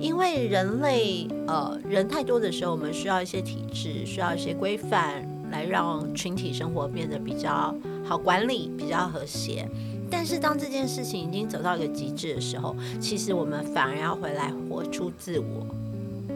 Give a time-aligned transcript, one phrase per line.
[0.00, 9.68] 因为人类呃人太多的时候，我们需要一些体制，需要一些规范，来让群体生活变得比较好管理，比较和谐。
[10.10, 15.66] 但是当这件事情已经走到一个极致的时候，其实我们反而要回来活出自我，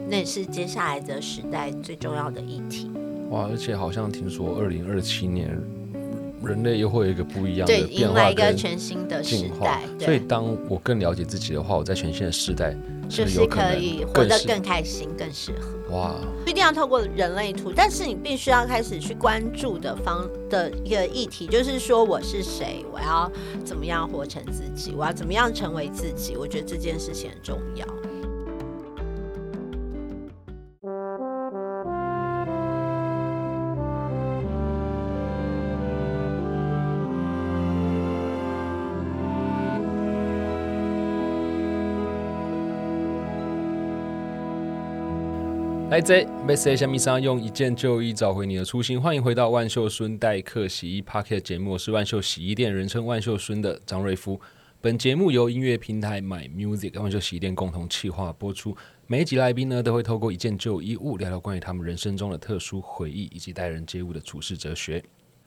[0.07, 2.91] 那也是接下来的时代最重要的议题。
[3.31, 5.59] 哇，而且好像听说二零二七年。
[6.43, 12.77] 人类又会有一个不一样对的变迎来一个化跟全新的时进化代，，所以，当我更了解自己的话，我在全新的时代是
[13.07, 15.95] 就是不是可可以活得更开心、更适合。
[15.95, 23.31] 哇，不一定要透过人类图，但是你必须要开始去关注的方的一个议题，就是说我是谁，我要
[23.63, 26.35] 怎么样活成自己，我要怎么样成为自己。
[26.35, 27.85] 我觉得这件事情很重要。
[45.95, 54.37] 来这 m e s s a 下面用一件旧衣找回你的初心，欢迎回到万秀孙代客洗衣 Pocket 节目，我是万秀洗衣店人称万秀孙的张瑞夫。
[54.81, 58.75] 本节目由音乐平台 My Music 万秀洗衣店共同企划播出。
[59.07, 65.01] 每一集来宾呢，都会透过一件旧衣物聊聊关于他们人生中的特殊回忆，以及待人接物的处事哲学。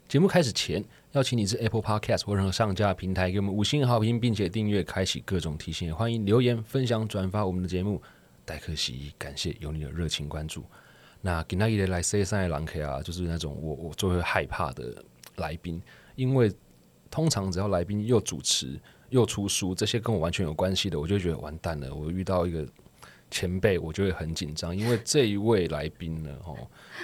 [0.08, 0.82] 节目开始前，
[1.12, 5.94] 邀请你至 Apple Podcast 或任何上架平台给我们五星好评，并且订阅，开启各种提醒。
[5.94, 8.00] 欢迎留言、分享、转发我们的节目。
[8.48, 10.64] 代客洗衣，感谢有你的热情关注。
[11.20, 15.04] 那给那一来 say 上来狼 K 啊，就是那种我我最会害怕的
[15.36, 15.82] 来宾，
[16.14, 16.50] 因为
[17.10, 21.94] 通常只要来宾又主持又出书，这些跟我完全有关系的，我就觉得完蛋了。
[21.94, 22.66] 我遇到一个
[23.30, 26.56] 前辈，我就会很紧张，因为这一位来宾呢，哦，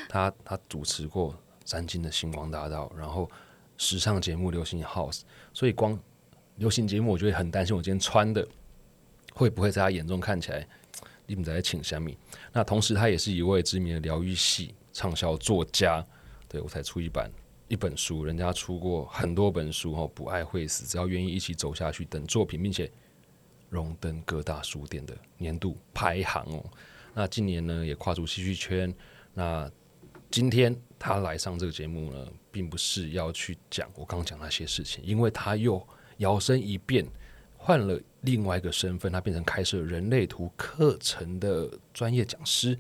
[0.09, 3.29] 他他主持过三金的星光大道，然后
[3.77, 5.23] 时尚节目流行 House，
[5.53, 5.99] 所以光
[6.57, 8.47] 流行节目我就会很担心，我今天穿的
[9.35, 10.67] 会不会在他眼中看起来。
[11.27, 12.17] 你们在请虾米？
[12.53, 16.05] 那同时，他也是一位知名的疗愈系畅销作家。
[16.49, 17.31] 对我才出一版
[17.69, 22.91] 一本书，人家出过很多本书哦，不爱会死，只要愿意一起走下去等作品，并且
[23.71, 26.65] 荣登各大书店的年度排行哦。
[27.15, 28.95] 那今年呢，也跨出戏剧圈。
[29.33, 29.71] 那
[30.31, 35.85] 今天他来上这个节目呢，并不是要去讲我刚刚讲那些事情，因为他又
[36.19, 37.07] 摇身一变。
[37.57, 42.79] 换了另外一个身份，他变成开设人类图课程的专业讲师。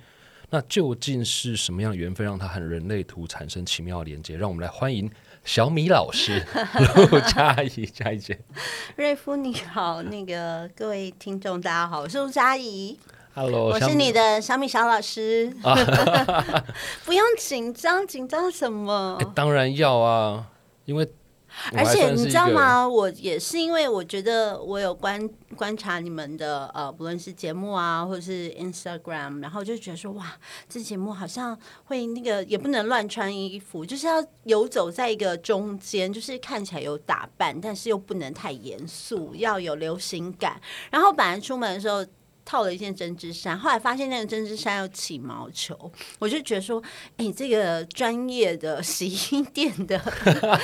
[0.51, 4.37] 那究竟是什么样的缘分让他和人类图产生奇妙的连接？
[4.37, 5.11] 让我们来欢迎
[5.45, 6.41] 小米老师
[7.11, 8.39] 陆佳怡，佳怡姐。
[8.95, 12.97] 瑞夫你好，那个各位听众大家好，我是陆佳怡
[13.35, 15.53] ，Hello，我是你的小米小老师。
[17.05, 19.17] 不用紧张，紧张什么？
[19.19, 20.51] 欸当然要啊，
[20.85, 21.09] 因为我
[21.73, 22.35] 而且你？
[22.35, 22.89] 知道吗？
[22.89, 30.35] 我也是因为我觉得我有观观察你们的呃，不论是节目啊，或者是 Instagram，然后就觉得说哇，
[30.69, 34.15] 这节目好像会那个也不能乱穿衣服，就是要
[34.45, 40.61] 游走在一个中间，就是看起来有打扮，但是又不能太严肃，要有流行感。
[40.91, 42.05] 然后本来出门的时候。
[42.45, 46.83] 套了一件针织衫，后来发现那个针织衫有起毛球，我就觉得说，
[47.17, 49.97] 哎、这个专业的洗衣店的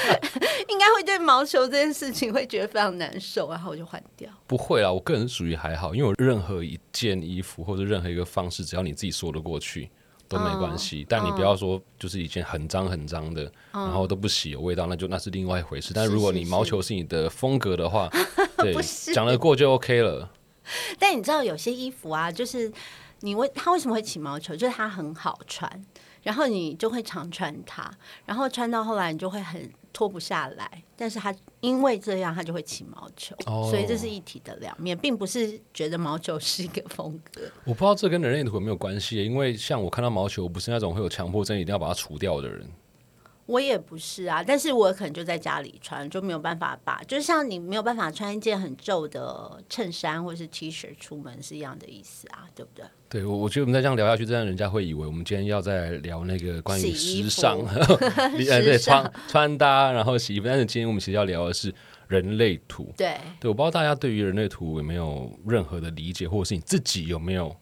[0.69, 4.31] 应该会对毛球这件事情会觉得非常难受，然后我就换掉。
[4.47, 9.91] 不会啦，我个人属于还好，因为我任何一件衣服或者任何一个方式，只要你自己说得过去。
[10.29, 15.93] 都没关系，但你不要说就是一件很脏很脏的，然后都不洗有味道，那就那是另外一回事。
[15.93, 18.09] 但如果你毛球是你的风格的话，
[18.59, 18.73] 对，
[19.13, 20.31] 讲得过就 OK 了。
[20.99, 22.73] 但你知道有些衣服啊，就是
[23.21, 25.71] 你为它为什么会起毛球，就是它很好穿，
[26.23, 27.91] 然后你就会常穿它，
[28.25, 30.83] 然后穿到后来你就会很脱不下来。
[30.97, 37.43] 但是它因为这样，它就会起毛球，哦所以这是一体的两面，并不是觉得毛球是一个风格。
[37.65, 42.69] 我不知道这跟人类图有没有关系，因为像我看到毛球，我不是那种会有强迫症一定要把它除掉的人。
[43.51, 52.85] 我也不是啊，但是我可能就在家里穿，就没有办法把，就像你没有办法穿一件很皱的衬衫或是 T 恤出门是一样的意思啊，对不对？
[53.09, 60.47] 对，我我觉得我们再这样聊下去，这样人家会以为我们今天要在聊那个关于 时尚，呃对穿穿搭，然后洗衣服。
[60.47, 61.75] 但是今天我们其实要聊的是
[62.07, 62.93] 人类图。
[62.97, 67.55] 对，对，我不知道大家对于人类图有没有任何的理解，或者是你自己有没有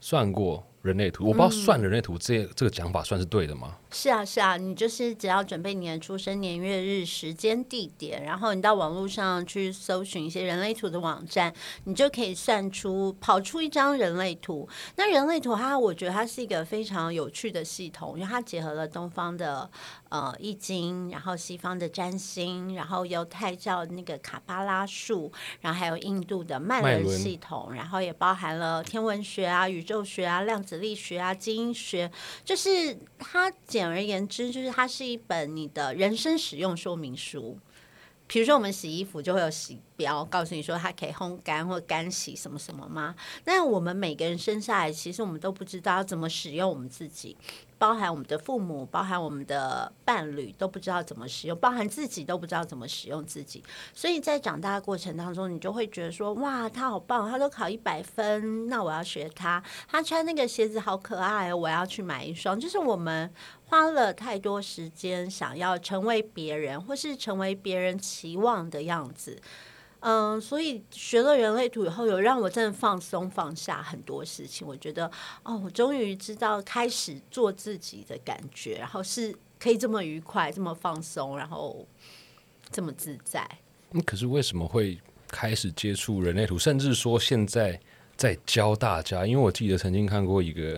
[0.00, 3.74] 算过人类图，我不知道算人类图这这个讲法算是对的吗？
[3.90, 11.50] 是啊，是啊，你就是只要准备你的出生年月日、时间、地点，然后你到网络上去搜寻一些人类图的网站，
[11.84, 14.68] 你就可以算出跑出一张人类图。
[14.96, 19.70] 那人类图它，我觉得它是一个非常有趣的系统，因为它结合了东方的
[20.10, 25.32] 呃易经，然后西方的占星，然后犹太教那个卡巴拉术，
[25.62, 32.10] 然后还有印度的脉轮系统，然后也包含了天文学啊、宇宙学啊、量子力学啊、基因学，
[32.44, 37.58] 就是它简而言之，就是它是一本你的人生使用说明书。
[38.26, 43.14] 比如说，我们洗衣服就会有洗标，告诉你说它可以烘干或干洗什么什么吗？
[43.44, 47.36] 那我们每个人生下来，其实我们都不知道怎么使用我们自己。
[47.84, 53.62] 包含我们的父母，包含我们的伴侣都不知道怎么使用，包含自己都不知道怎么使用自己。
[53.92, 59.62] 所以在长大的过程当中，你就会觉得说：哇，他好棒，他都考一百分，那我要学他。
[59.86, 62.58] 他穿那个鞋子好可爱，我要去买一双。
[62.58, 63.30] 就是我们
[63.66, 69.38] 花了太多时间想要成为别人，或是成为别人期望的样子。
[70.06, 74.66] 嗯，所以学了人类图以后，有让我真的放松放下很多事情。
[74.66, 75.10] 我觉得，
[75.42, 81.86] 哦，我终于知道开始做自己的感觉，然后是可以这么愉快、这么放松，然后
[82.70, 83.48] 这么自在。
[83.92, 84.98] 嗯，可是为什么会
[85.28, 87.80] 开始接触人类图，甚至说现在
[88.14, 89.26] 在教大家？
[89.26, 90.74] 因为我记得曾经看过一个，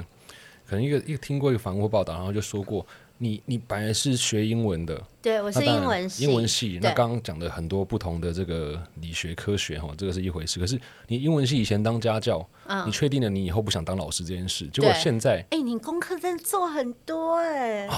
[0.64, 2.86] 可能一个一个听过一个访问报道，然后就说过。
[3.18, 6.78] 你你本来是学英文的，对我是英文系，英文系。
[6.82, 10.60] 那刚刚讲的很多不同的这个理学科学哈，这个是一回事。
[10.60, 10.78] 可是
[11.08, 12.46] 你英文系以前当家教，
[12.84, 14.66] 你确定了你以后不想当老师这件事？
[14.68, 17.88] 结果现在，哎，你功课真的做很多哎，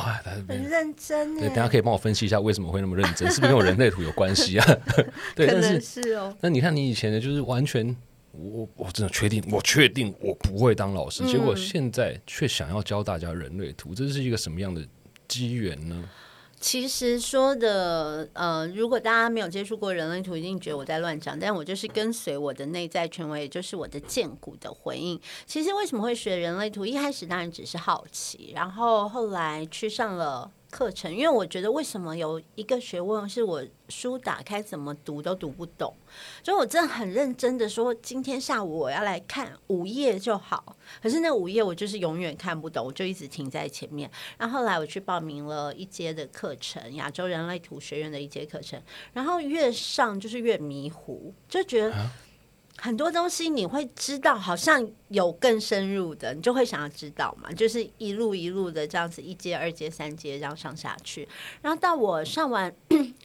[0.46, 1.34] 很认真。
[1.34, 4.66] 对，等下可以帮我分析一下为什么会那么认真，是不是跟我人类图有关系啊？
[5.34, 6.32] 对，可能是哦。
[6.40, 7.96] 那你看你以前的就是完全，
[8.30, 11.26] 我我真的确定，我确定我不会当老师。
[11.26, 14.86] 结果现在却想要教大家人类图，这是一个什么样的？
[15.28, 16.08] 机缘呢？
[16.60, 21.38] 其实说的，呃，如果大家没有接触过人类图，一定觉得我在乱讲。
[21.38, 25.20] 但我就是跟随我的内在权威，就是我的剑骨的回应。
[25.46, 26.84] 其实为什么会学人类图？
[26.84, 30.50] 一开始当然只是好奇，然后后来去上了。
[30.70, 35.94] 课程，因为我觉得为什么有一个学问是我书打开怎么读都读不懂，
[36.44, 40.76] 所以我真的很认真的说，今天下午我要来看五页就好。
[41.02, 44.10] 可是那五页我就是永远看不懂，我就一直停在前面。
[44.36, 48.82] 然后后来我去报名了一阶的课程，亚洲人类图学院的一阶课程，
[49.12, 51.94] 然后越上就是越迷糊，就觉得。
[52.80, 57.50] 很多东西你会知道，好像有更深入的，你就会想要知道嘛。
[57.52, 61.28] 就是一路一路的这样子，一阶、二阶、三阶这样上下去。
[61.60, 62.72] 然后到我上完，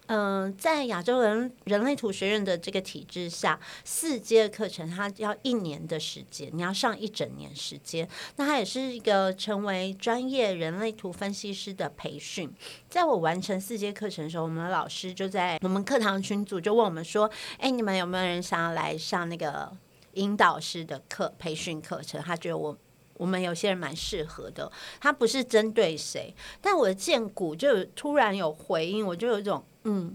[0.07, 8.07] 嗯，在亚洲人人类图学院的这个体制下，四阶课程它要一年的时间，你要上一整年时间。
[8.35, 12.53] 那它也是一个成为专业人类图分析师的培训。
[12.89, 17.29] 在我完成四阶课程的时候，我们的老师就在我们课堂群组就问我们说
[17.59, 19.71] ：“哎，你们有没有人想要来上那个？”
[20.15, 22.77] 引导师的课培训课程，他觉得我
[23.15, 24.71] 我们有些人蛮适合的。
[24.99, 30.13] 他不是针对谁，但我的剑骨就突然有回应，我就有一种嗯，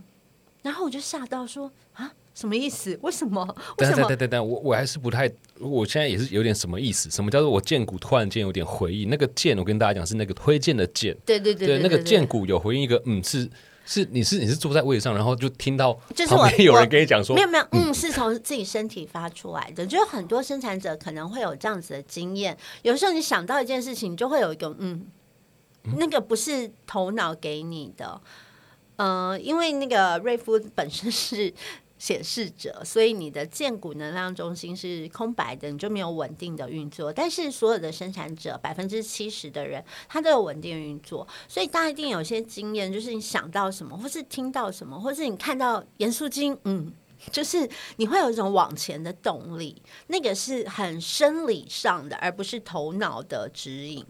[0.63, 2.99] 然后我就吓到说啊，什么意思？
[3.03, 3.47] 为什么？
[3.77, 7.11] 等等等等等，我我还是不太，我现在也是有点什么意思？
[7.11, 9.07] 什么叫做我剑骨突然间有点回忆？
[9.07, 13.49] 那个剑，我跟大家讲是那个推荐的剑，对对对，那个剑骨有回应一个嗯是。
[13.91, 19.87] 是你是你是坐在位置上，然后就听到旁边有人跟你讲说，没有没有，嗯，是从自己身体发出来的。
[19.87, 25.07] 就是很多生产者可能会有这样子的经验，有时候你想到一件事情，你就会有一个嗯，
[25.97, 28.21] 那个不是头脑给你的，
[28.99, 31.53] 嗯，因为那个瑞夫本身是。
[32.01, 37.13] 显示者，所以你的建骨能量中心是空白的，你就没有稳定的运作。
[37.13, 41.27] 但是所有的生产者，百分之七十的人，他都有稳定运作。
[41.49, 46.93] 所以大家一定有些经验，就是你想到什么，或是听到什么，或是你看到严肃金，嗯，
[47.33, 54.07] 就是你会有一种往前的动力，那个是很生理上的，而不是头脑的指引。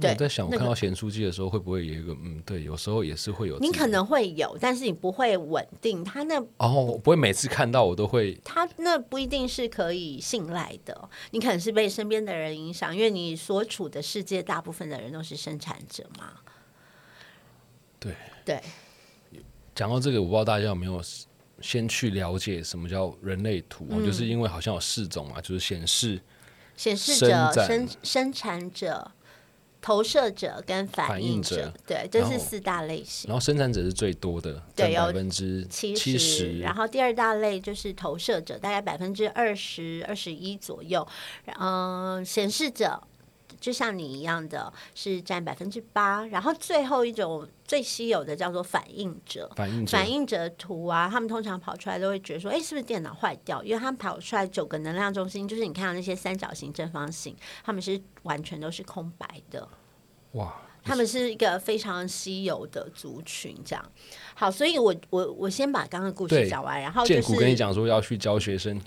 [0.00, 3.58] 我在想，我看到咸书记的时候，会不会有一个嗯，对，有时候也是会有。
[3.58, 6.02] 你可能会有，但是你不会稳定。
[6.04, 8.38] 他那哦，不会每次看到我都会。
[8.44, 16.32] 他那不一定是可以信赖的，你可能是被身边的人影响，因为你所处的世界大部分的人都是生产者嘛。
[17.98, 18.60] 对对。
[19.74, 21.02] 讲到这个，我不知道大家有没有
[21.60, 23.86] 先去了解什么叫人类图？
[24.02, 26.20] 就是因为好像有四种嘛，就是显示
[26.76, 29.10] 显示者、生生产者。
[29.84, 33.28] 投射者跟反反应应者，对，这是四大类型。
[33.28, 41.06] 然后生产者是最多的，占对有百分之七十，然后第二大类就是投射者，大概百分之二十二十一左右，
[41.60, 42.98] 嗯，显示者
[43.64, 49.50] 就像你一样的是占百分之八，然后最后一种最稀有的叫做反应者。
[49.56, 53.64] 反应者反应者图啊，他们通常跑出来都会觉得说，哎，是不是电脑坏掉？
[53.64, 59.66] 因为他们跑出来九个能量中心，就是你看到那些三角形、正方形，他们是完全都是空白的。
[60.32, 63.92] 哇，他们是一个非常稀有的族群，这样。
[64.34, 68.78] 好，所以我我我先把刚刚故事讲完，然后就建谷跟你讲说要去教学生，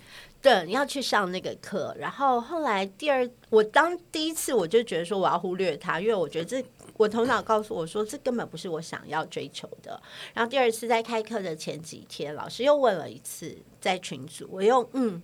[0.41, 6.63] 对你要去上那个课，然后后来第二，我当第一次我就觉得说我要忽略他，因为我觉得这
[6.97, 9.99] 我头脑告诉我说这根本不是我想要追求的。
[10.33, 15.21] 然后第二次在开课的前几天，老师又问了一次在群组，我又嗯，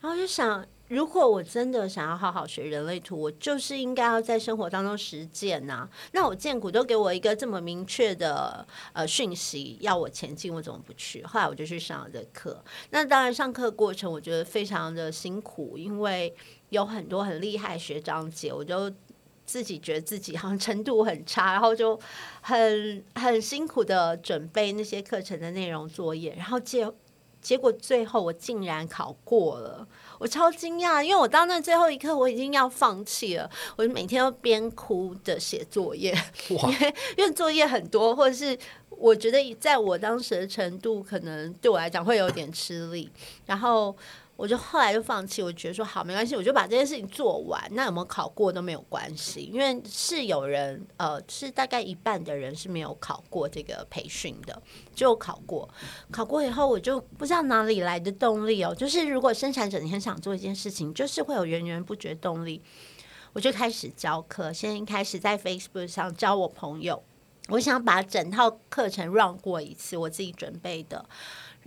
[0.00, 0.64] 然后就想。
[0.88, 11.22] 如果我真的想要好好学人类图，我就是应该要在生活当中实践呐、那我建股都给我一个这么明确的呃讯息，要我前进，我怎么不去？
[11.24, 12.62] 后来我就去上了这课。
[12.90, 16.34] 那当然，上课过程我觉得非常的辛苦，因为
[16.70, 18.90] 有很多很厉害学长姐，我就
[19.44, 21.98] 自己觉得自己好像程度很差，然后就
[22.40, 26.90] 很很辛苦的准备那些课程的内容作业，然后结
[27.40, 29.86] 结果最后我竟然考过了，
[30.18, 36.16] 我超惊讶，因为我到那最后一刻我已经要放弃了，我就每天都边哭的写作业，
[36.48, 38.58] 因为因为作业很多，或者是
[38.90, 43.10] 我觉得在我当时的程度，可能对我来讲会有点吃力，
[43.46, 43.96] 然后
[44.38, 54.62] 我就后来就放弃，我觉得说好没关系，我就把这件事情做完，那有没有考过都没有关系，因为是有人呃是大概一半的人是没有考过这个培训的，
[54.94, 55.68] 就考过，
[56.12, 62.62] 考过以后我就不知道哪里来的动力哦，就是如果生产者你很想做一件事情，就是会有源源不绝动力。
[63.32, 67.02] 我就开始教课，现在开始在 Facebook 上教我朋友。
[67.48, 71.04] 我想把整套课程 run 过一次，我自己准备的。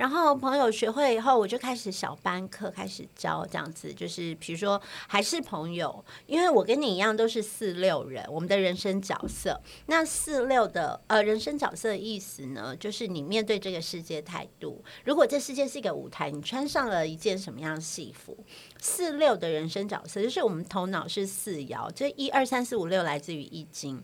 [0.01, 9.61] 然后朋友学会以后，我就开始小班课开始教，这样子就是比如说还是朋友，因为我跟你一样都是四六人，我们的人生角色。
[9.85, 14.83] 那四六的呃人生角色的意思呢，就是你面对这个世界态度。
[15.05, 18.35] 如果这世界是一个舞台，你穿上了一件什么样的戏服？
[18.79, 24.03] 四六的人生角色就是我们头脑是四爻，这一二三四五六来自于易经。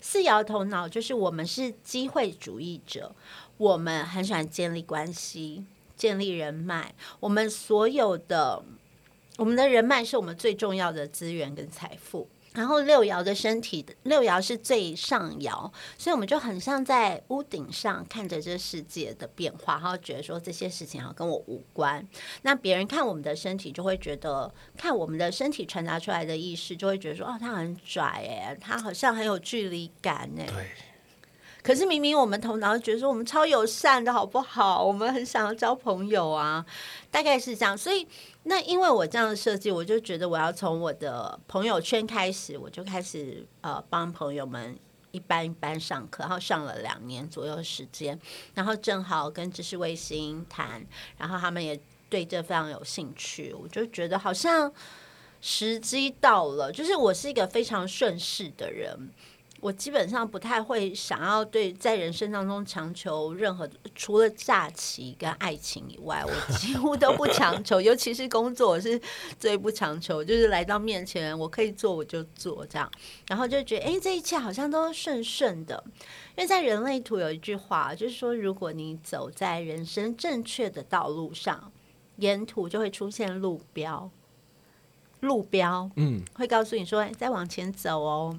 [0.00, 3.14] 四摇头脑就是我们是机会主义者，
[3.56, 5.64] 我们很喜欢建立关系、
[5.96, 8.62] 建立人脉，我们所有的
[9.36, 12.28] 我们的人脉是我们最重要的资源跟财富。
[12.54, 22.06] 然后六爻的身体，六爻是最上爻，所以我们就很像在屋顶上看着这世界的变化，然后觉得说这些事情好跟我无关。
[22.42, 30.46] 那别人看我们的身体，就会觉得看我们的身体传达出来的意识，就会觉得说哦，他很拽哎，他好像很有距离感哎。
[30.46, 30.70] 对，
[31.62, 34.84] 可是明明我们头脑觉得说我们超友善的好不好？
[34.84, 36.64] 我们很想要交朋友啊，
[37.10, 37.76] 大概是这样。
[37.76, 38.06] 所以
[38.44, 44.78] 那因为我这样的设计，我就觉得我要从我的朋友圈开始，我就开始呃帮朋友们。
[45.10, 48.16] 一班一班上课，然后上了两年左右时间，
[48.52, 50.86] 然后正好跟知识卫星谈，
[51.16, 54.70] 然后他们也对这非常有兴趣，我就觉得好像
[55.40, 56.70] 时机到了。
[56.70, 59.10] 就是我是一个非常顺势的人，
[59.60, 69.00] 我基本上不太会想要对在人生当中强求任何，除了假期跟爱情以外，我几乎都不强求，尤其是工作，我是
[69.36, 72.88] 最不强求，就是来到面前我可以做我就做这样，
[73.26, 75.82] 然后就觉得哎、诶这一切好像都顺顺的，
[76.36, 81.72] 因为在人类图有一句话，就是说如果你走在人生正确的道路上，
[82.18, 84.08] 沿途就会出现路标，
[85.18, 88.38] 路标嗯，会告诉你说哎再往前走哦。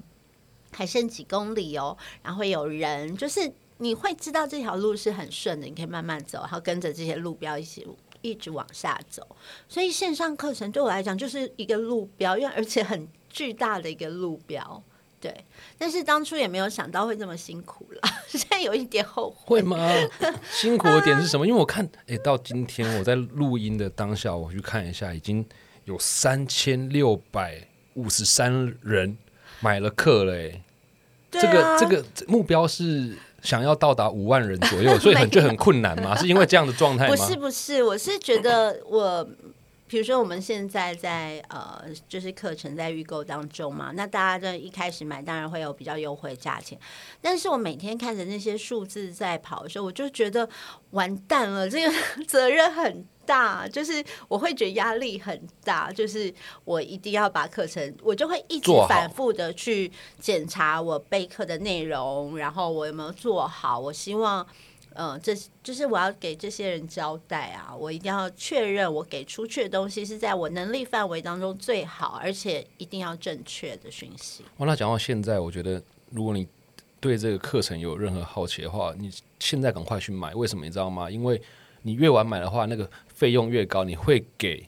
[0.72, 7.86] 还剩几公里哦，然后会有人，就是你会知道这条路是很顺的，你可以慢慢走，然后跟着这些路标一起
[8.22, 9.26] 一直往下走。
[9.68, 14.82] 所以线上课程对我来讲就是一个路标，因为而且很巨大的一个路标。
[15.20, 15.44] 对，
[15.76, 19.60] 但是当初也没有想到会这么辛苦了， 现在有一点后悔。
[19.60, 19.76] 会吗？
[20.50, 21.46] 辛苦的点是什么？
[21.46, 25.44] 因为我看，诶，到今天我在录音的当下，我去看一下，已经
[25.84, 29.14] 有三千六百五十三人
[29.60, 30.62] 买了课了，诶。
[31.30, 36.16] 对这个啊这个目标是想要到达五万人左右， 所以很就很困难嘛？
[36.16, 37.14] 是因为这样的状态吗？
[37.14, 39.24] 不是不是，我是觉得我，
[39.86, 46.76] 比如说我们现在在呃，就是课程在预购当中嘛，那大家在一开始买当然会有比较优惠价钱，
[47.20, 50.48] 但是我每天看着那些数字在跑的时候，我就觉得
[50.90, 51.94] 完蛋了，这个
[52.26, 53.04] 责任很。
[53.30, 56.32] 大，就是我会觉得压力很大，就是
[56.64, 64.44] 我一定要把课程，我就会一直反复的去检查我备课的内容，然后我有没有做好，我希望。
[64.94, 65.32] 嗯，这
[65.62, 67.72] 就是我要给这些人交代啊！
[67.72, 74.42] 我一定要确认我给出去的东西是在我能力范围当中最好，而且一定要正确的讯息。
[74.58, 76.44] 哇，那讲到现在，我觉得如果你
[76.98, 79.08] 对这个课程有任何好奇的话，你
[79.38, 80.34] 现在赶快去买。
[80.34, 81.08] 为什么你知道吗？
[81.08, 81.40] 因为
[81.82, 84.66] 你越晚买的话，那个费用越高，你会给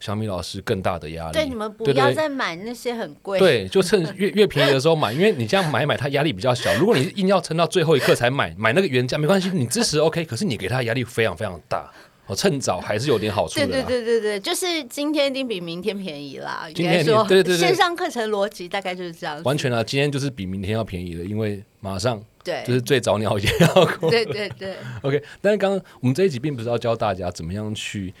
[0.00, 1.32] 小米老师更大的压力。
[1.32, 3.38] 对，你们不要再买那些很贵。
[3.38, 6.72] 对，就趁越越便宜的时候买，因为你这样买买，它压力比较小。
[6.74, 11.90] 如果你硬要撑到最后一刻才买，买那个原价没关系，你支持 OK，可是你给他压力非常非常大。
[12.26, 13.82] 哦，趁早还是有点好处的对。
[13.82, 16.64] 对对对对，就是今天一定比明天便宜啦。
[16.68, 19.42] 应今天该说，对对对线上课程逻辑大概就是这样。
[19.42, 24.10] 完全啊，今天就是比明天要便宜的，因为马上对，就是最早鸟也要过。
[24.10, 28.14] 对对对 OK，但是刚刚我们这一集并不是要教大家怎么样去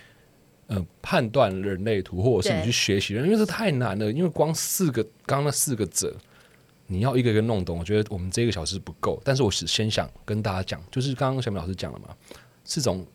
[0.66, 4.12] 呃判断人类图，或者是你去学习人，因为这太难了。
[4.12, 6.14] 因为光四个刚刚那四个者，
[6.88, 9.18] 你要一个一个弄懂，我觉得我们这一个小时不够。
[9.24, 12.14] 但是我是先想跟大家讲，就是刚刚小明老师讲了嘛，
[12.64, 13.06] 四种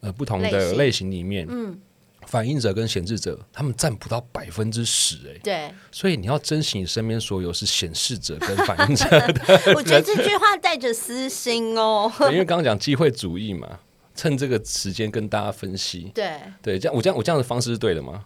[0.00, 1.78] 呃不同的类型里面，嗯，
[2.26, 12.12] 反应者跟显示者，他们占不到百分之十哎，对，所以你要珍惜你身边所有是显示者跟反应者 的我觉得这句话带着私心哦。
[12.30, 13.80] 因为刚刚讲机会主义嘛，
[14.14, 16.10] 趁这个时间跟大家分析。
[16.14, 18.24] 对，对，这样我这样我这样的方式是对的吗？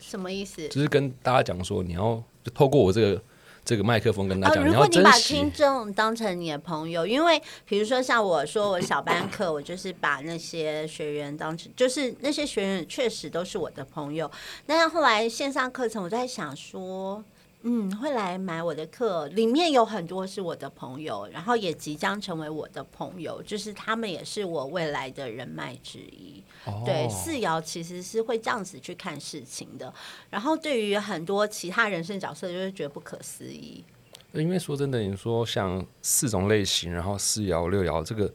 [0.00, 0.66] 什么意思？
[0.68, 3.22] 就是跟大家讲说，你要就透过我这个
[3.64, 5.50] 这个麦克风跟大家哦，讲，如要果你把听。
[5.52, 14.30] 众当成你的朋友，因为比如说像我说我小班课， 我就是把那些学员当成，就是那些学员确实都是我的朋友。
[14.66, 17.22] 那后来线上课程，我在想说。
[17.64, 26.42] 嗯，会来买我的课，里面有很多是我的朋友，然后也即将成为我的朋友，就是他们也是我未来的人脉之一。
[26.64, 29.92] 哦对，四爻其实是会这样子去看事情的。
[30.28, 33.84] 然后对于很多其他人生角色，就会觉得不可思议。
[34.32, 38.32] 因为说真的，你说像四种类型，然后四爻六爻这个，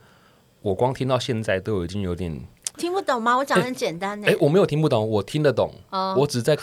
[0.62, 2.40] 我光听到现在都已经有点，
[2.78, 3.36] 听不懂吗？
[3.36, 6.56] 我讲很简单呢、哎，我没有听不懂，我听得懂，哦我只在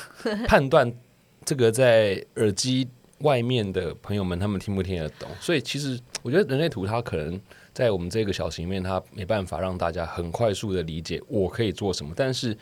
[0.47, 0.93] 判断
[1.45, 5.29] 这个在耳机外面的朋友们他们听不听得懂。
[5.41, 7.41] 所以其实我觉得人类图它可能
[7.73, 12.57] 在我们这个小型里面，它没办法让大家很快速的理解我可以做什么，但是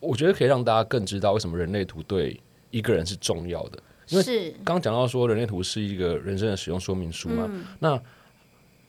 [0.00, 2.38] 我觉得可以让大家更知道为什么人类图对
[2.70, 3.78] 一个人是重要的。
[4.08, 8.00] 因为刚刚讲到说人类图是一个人生的使用说明书嘛，嗯那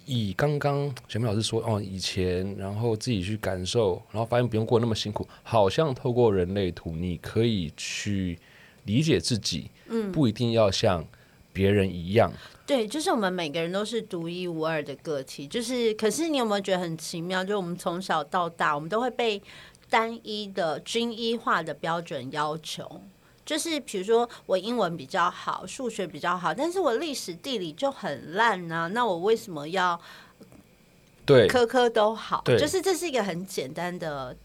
[0.06, 8.38] 以刚刚小明老师说哦，以前然后自己去感受，然后发现不用过那么辛苦，好像透过人类图，你可以去
[8.86, 11.06] 理解自己，嗯，不一定要像
[11.54, 12.32] 别人一样，
[12.66, 15.48] 对，就是我们每个人都是独一无二的个体。
[15.48, 17.44] 就是，可是你有没有觉得很奇妙？
[17.44, 19.42] 就我们从小到大，我们都会被
[19.90, 23.02] 单一的均一化的标准要求。
[23.46, 30.00] 就是比如说，我英文比较好，数学比较好，但是我历史地理就很烂呢、那我为什么要
[31.26, 32.42] 对，科科都好？
[32.44, 34.36] 对就是这是一个很简单的。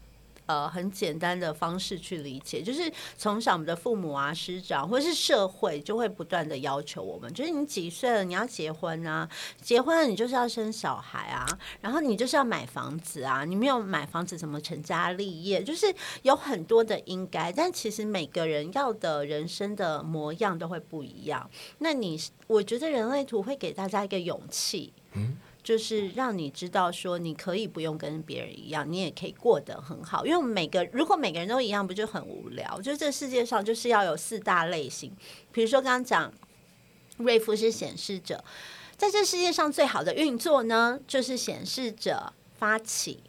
[0.47, 9.29] 呃，很简单的方式去理解，就是从小我们的父母啊、师长或者是社会，就会不断的要求我们，就是你几岁了，你要结婚啊，
[9.61, 11.45] 结婚了你就是要生小孩啊，
[11.79, 15.63] 然后你就是要买房子啊，你没有买房子怎么成家立业？
[15.63, 21.49] 就是有很多的应该，但其实每个人要的人生的模样都会不一样。
[21.77, 24.91] 那你，我觉得人类图会给大家一个勇气，
[25.63, 30.25] 就是让你知道说，你可以不用跟别人一样，你也可以过得很好。
[30.25, 32.81] 因为每个如果每个人都一样，不就很无聊？
[32.81, 35.11] 就这世界上就是要有四大类型，
[35.51, 36.33] 比如说刚刚讲
[37.17, 38.43] 瑞夫是显示者，
[38.97, 43.23] 在这世界上最好的运作呢，就是显示者发起。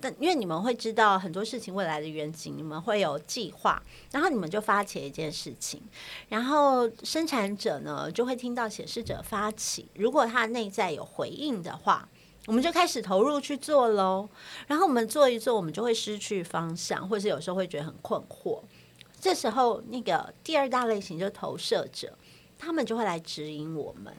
[0.00, 3.82] 但因为你们会知道很多事情未来的远景，你们会有计划，
[4.12, 5.82] 然后你们就发起一件事情，
[6.28, 12.08] 然后生产者呢就会听到显示者发起，如果他内在有回应的话，
[12.46, 14.28] 我们就开始投入去做喽。
[14.68, 18.60] 然后我们做一做，我们就会失去方向，或是有时候会觉得很困惑。
[19.20, 22.16] 这时候，那个第二大类型就是投射者，
[22.56, 24.14] 他们就会来指引我们，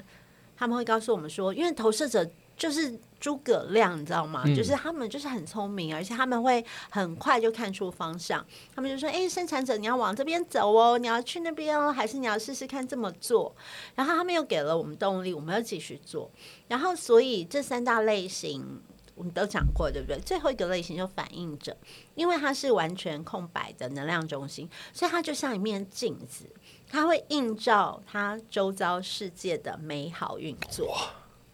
[0.58, 4.44] 他们会告诉我们说，因为投射者就是诸葛亮，你知道吗？
[4.46, 8.46] 嗯就是他们就是很聪明，而且他们会很快就看出方向。
[8.76, 13.56] 他们就说：“哎、生产者，你要往这边走哦，你要去那边哦，还是你要试试看这么做？”
[13.96, 16.30] 然后他们又给了我们动力，我们要继续做。
[16.68, 18.82] 然后，所以这三大类型
[19.16, 20.20] 我们都讲过，对不对？
[20.20, 21.76] 最后一个类型就反应者，
[22.16, 26.46] 因为它是完全空白的能量中心，所以它就像一面镜子，
[26.90, 30.98] 它会映照它周遭世界的美好运作。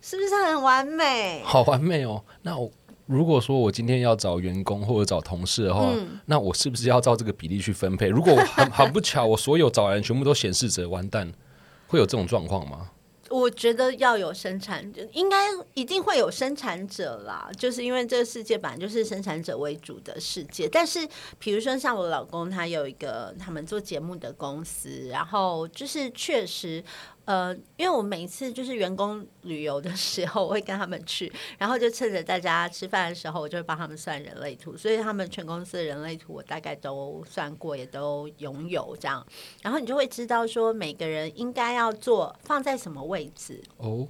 [0.08, 1.42] 是不是很完美？
[1.44, 2.24] 好完美哦。
[2.44, 2.70] 那我
[3.08, 8.08] 如果说我今天要找员工或者找同事的话，嗯那我是不是要照这个比例去分配？
[8.08, 11.34] 如果我很 很不巧，我所有找人全部都显示者，完蛋，
[11.88, 12.92] 会有这种状况吗？
[13.32, 15.38] 我觉得要有生产者，应该
[15.74, 20.70] 一定会有生产者啦，就是因为这个世界本来就是生产者为主的世界。
[20.72, 21.00] 但是，
[21.40, 26.84] 比如说像我老公，他有一个他们做节目的公司，然后就是确实。
[27.26, 39.26] 呃，因为我每一次就是员工旅游的时候，我会跟他们去，然后就趁着大家吃饭的时候，我就会帮他们算人类图，所以他们全公司的人类图我大概都算过，也都拥有这样。
[39.62, 43.62] 然后你就会知道说每个人应该要做放在什么位置。
[43.78, 44.08] 哦，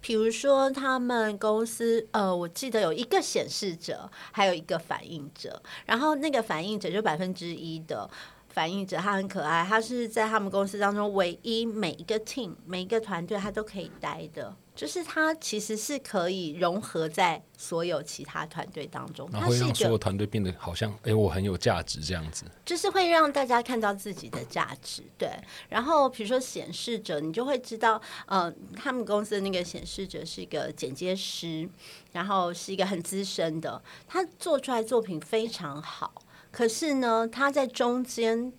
[0.00, 8.08] 比如说，他们公司呃，我记得有一个显示者，还有一个反应者，然后那个反应者就百分之一的
[8.54, 22.44] 反映者，他很可爱，他是在他们公司当中唯一每一个 team 每一个团队他都可以待的，就是他其实是可以融合在所有其他团队当中，然后让所有团队变得好像，哎、我很有价值这样子。
[22.64, 25.28] 就是会让大家看到自己的价值，对。
[25.68, 31.68] 然后比如说显示者，你就会知道，呃，他们公司的那个显示者是一个剪接师，
[32.12, 36.22] 然后是一个很资深的，他做出来作品非常好。
[36.54, 38.52] 可是呢，他在中间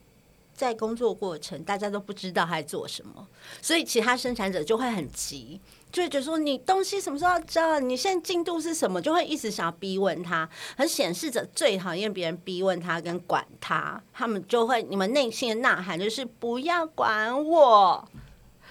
[0.54, 3.26] 在工作过程，大家都不知道他在做什么，
[3.62, 5.62] 所以其他生产者就会很急。
[5.94, 7.80] 就会觉得说你东西什么时候要交啊？
[7.80, 9.02] 你现在进度是什么？
[9.02, 10.50] 就会一直想要逼问他。
[10.76, 18.06] 很显示者最讨厌别人逼问他跟管他，他们就会你们内心的呐喊就是不要管我。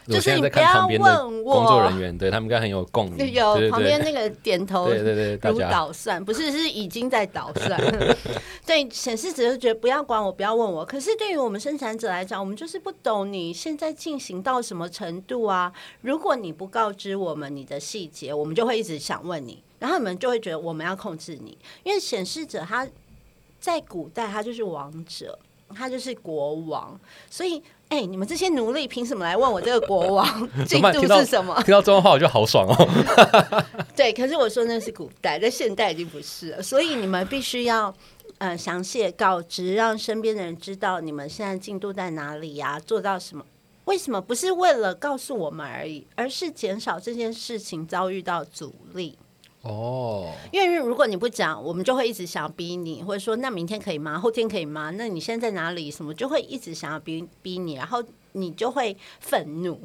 [0.06, 3.32] 就是你不要问我工作人员，对他们应该很有共鸣。
[3.32, 7.80] 有旁边那个点头，对对对，大如家捣蒜，不是是已经在捣蒜。
[8.66, 10.84] 对，显示者就觉得不要管我，不要问我。
[10.84, 15.72] 可是对于我们生产者来讲，我们就是不懂你现在进行到什么程度啊。
[16.00, 22.88] 如果你不告知我们你的细节，我们就会一直想问你，然后你们就会觉得我们要控制你，因为显示者他
[23.60, 25.38] 在古代他就是王者，
[25.74, 26.98] 他就是国王，
[27.30, 27.62] 所以。
[27.90, 30.26] 哎、你们这些奴隶凭什么来问我这个国王
[30.66, 31.54] 进度是什么？
[31.62, 32.88] 听到这种话我就好爽哦。
[33.94, 37.94] 对，可是我说那是古代，在现代已经不是了，所以你们必须要
[38.38, 43.44] 呃详细的告知，让身边的人知道你们现在进度在哪里呀、做到什么。
[43.84, 49.18] 为什么不是为了告诉我们而已，而是减少这件事情遭遇到阻力？
[49.60, 54.18] 哦，因为如果你不讲，我们就会一直想要逼你，或者说那明天可以吗？
[54.18, 54.90] 后天可以吗？
[54.90, 55.90] 那你现在在哪里？
[55.90, 59.80] 什么就会一直想要逼逼你，然后你就会愤怒，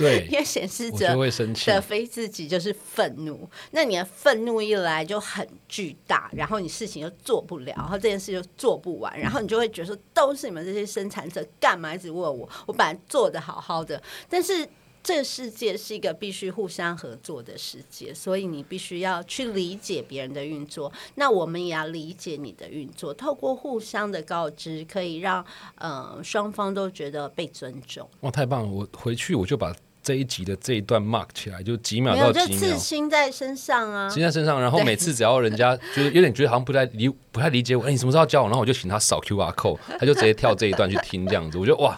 [0.00, 1.66] 对因，为显示者我就会生气。
[1.66, 12.48] 的非自己就是愤怒，那你的愤怒一来就很巨大，然后你事情又做不了，然后这件事就做不完，然后你就会觉得说都是你们这些生产者干嘛一直问我？
[12.66, 14.68] 我本来做的好好的，但是
[15.02, 25.42] 这个世界是一个必须互相合作的世界，所以你必须要去理解别人的运作，那我们也要理解你的运作，透过互相的告知，可以让
[25.76, 28.06] 呃双方都觉得被尊重。
[28.20, 28.68] 哇，太棒了！
[28.68, 29.74] 我回去我就把
[30.10, 32.76] 这一集的这一段 mark 起来，就几秒到几秒。
[32.76, 38.48] 青在身上啊，记在身上，然后每次只要人家就是有点觉得好像不太理不太理解我，哎、你什么时候要教我？
[38.48, 41.96] 然后我就请他扫 QR code，他就直接跳这一段去听这样子，我觉得哇，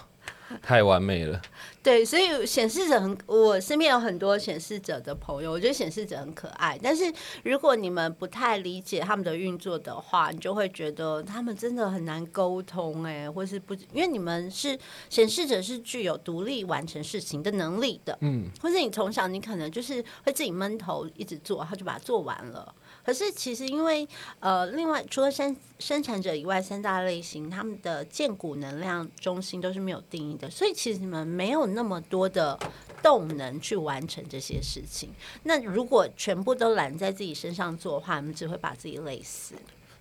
[0.60, 1.40] 太完美了。
[1.82, 6.78] 对，所以显示者很，我身边有很多显示者的朋友，我觉得显示者很可爱。
[6.80, 14.78] 但是如果你们不太理解他们的运作的话，你就会觉得他们真的很难沟通，哎，或是不，因为你们是
[15.10, 22.72] 显示者，是具有独立完成事情的能力的，嗯，或是你从小你可能就是会自己闷头一直做，然后就把它做完了。
[23.04, 24.06] 可是其实因为
[24.40, 32.58] 呃，另外除了生生产者以外，三大类型他们的建股能量中心都是没有定义的，所以其实你们没有那么多的
[33.02, 35.10] 动能去完成这些事情。
[35.42, 39.54] 那如果全部都揽在自己身上做的话，你们只会把自己累死。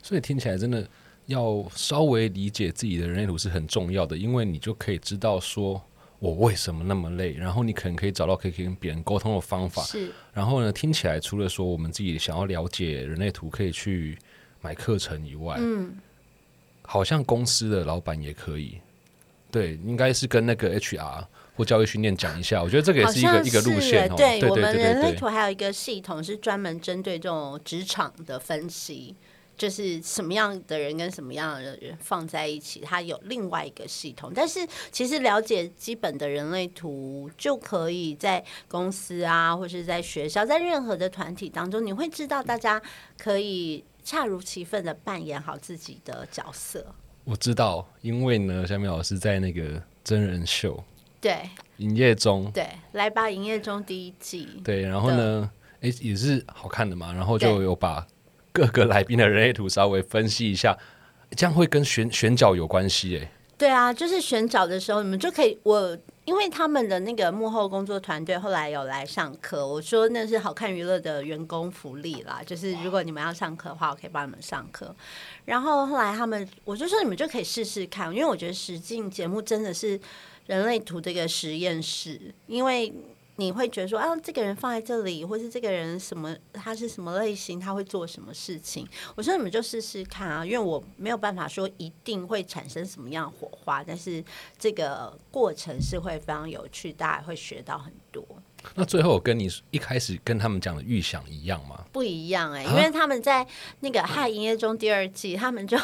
[0.04, 0.88] 所以听起来真的
[1.26, 5.82] 要稍微理解自己的人类图是很重要的，因为你就可以知道说
[6.22, 9.82] 我为什么那么累，然后你可能可以找到可以跟别人沟通的方法。
[9.82, 14.16] 是然后呢，听起来除了说我们自己想要了解人类图可以去
[14.62, 15.96] 买课程以外，嗯，
[16.84, 18.78] 好像公司的老板也可以。
[19.50, 24.14] 对，应该是跟那个 HR 或教育训练讲一下，我觉得这个也是一个像一个路线哦。
[24.16, 29.16] 对对我们人类对图还有一个系统是专门针对这种职场的分析。
[29.62, 34.32] 就是什么样的人跟什么样的人放在一起，它有另外一个系统。
[34.34, 42.82] 但是其实了解基本的人类图，就可以在公司啊，或是在学校，在任何的团体当中，你会知道大家
[43.20, 46.84] 可以恰如其分的扮演好自己的角色。
[47.24, 50.84] 我知道，因为呢，下面老师在那个真人秀
[51.20, 51.34] 对
[51.78, 58.04] 《营业中》对，来吧，营业中第一季，对，然后呢，哎、也是好看的嘛，然后就有把
[58.52, 60.78] 各个来宾的人类图稍微分析一下，
[61.36, 63.32] 这样会跟选选角有关系哎。
[63.58, 65.98] 对啊，就是选角的时候，你们就可以我。
[66.24, 74.96] 因为他们的那个幕后工作团队后来有来上课，我说那是好看娱乐的员工福利啦，就是如果你们要上课的话，我可以帮你们上课。
[75.46, 80.00] 然后后来他们，我就说你们就可以试试看，因为我觉得实境节目真的是
[80.46, 82.94] 人类图这个实验室，因为
[83.42, 88.88] 你会觉得说啊，这个人放在这里，或是这个人什么，他是什么类型，他会做什么事情。
[89.16, 94.24] 我说你们就试试看啊，因为我没有办法说一定会产生什么样的火花，但是
[94.60, 98.24] 这个过程是会非常有趣，大家会学到很多。
[98.76, 101.84] 那最后我跟你一开始跟他们讲的预想一样吗？
[101.92, 103.46] 不一样哎、啊因为他们在
[103.80, 105.76] 那个《嗨营业中》第二季，他们就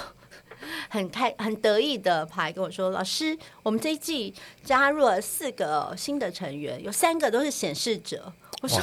[0.90, 8.80] 很开很得意的跑来跟我说：“老师，我们这一季加入了四个新的成员，有三个都是显示者。”我说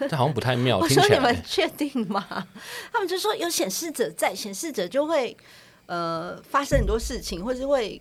[0.00, 2.26] 这好像不太：“妙， 我说你们确定吗？”
[2.92, 5.36] 他们就说有显示者在，显示者就会
[5.86, 8.00] 呃发生很多事情，或是会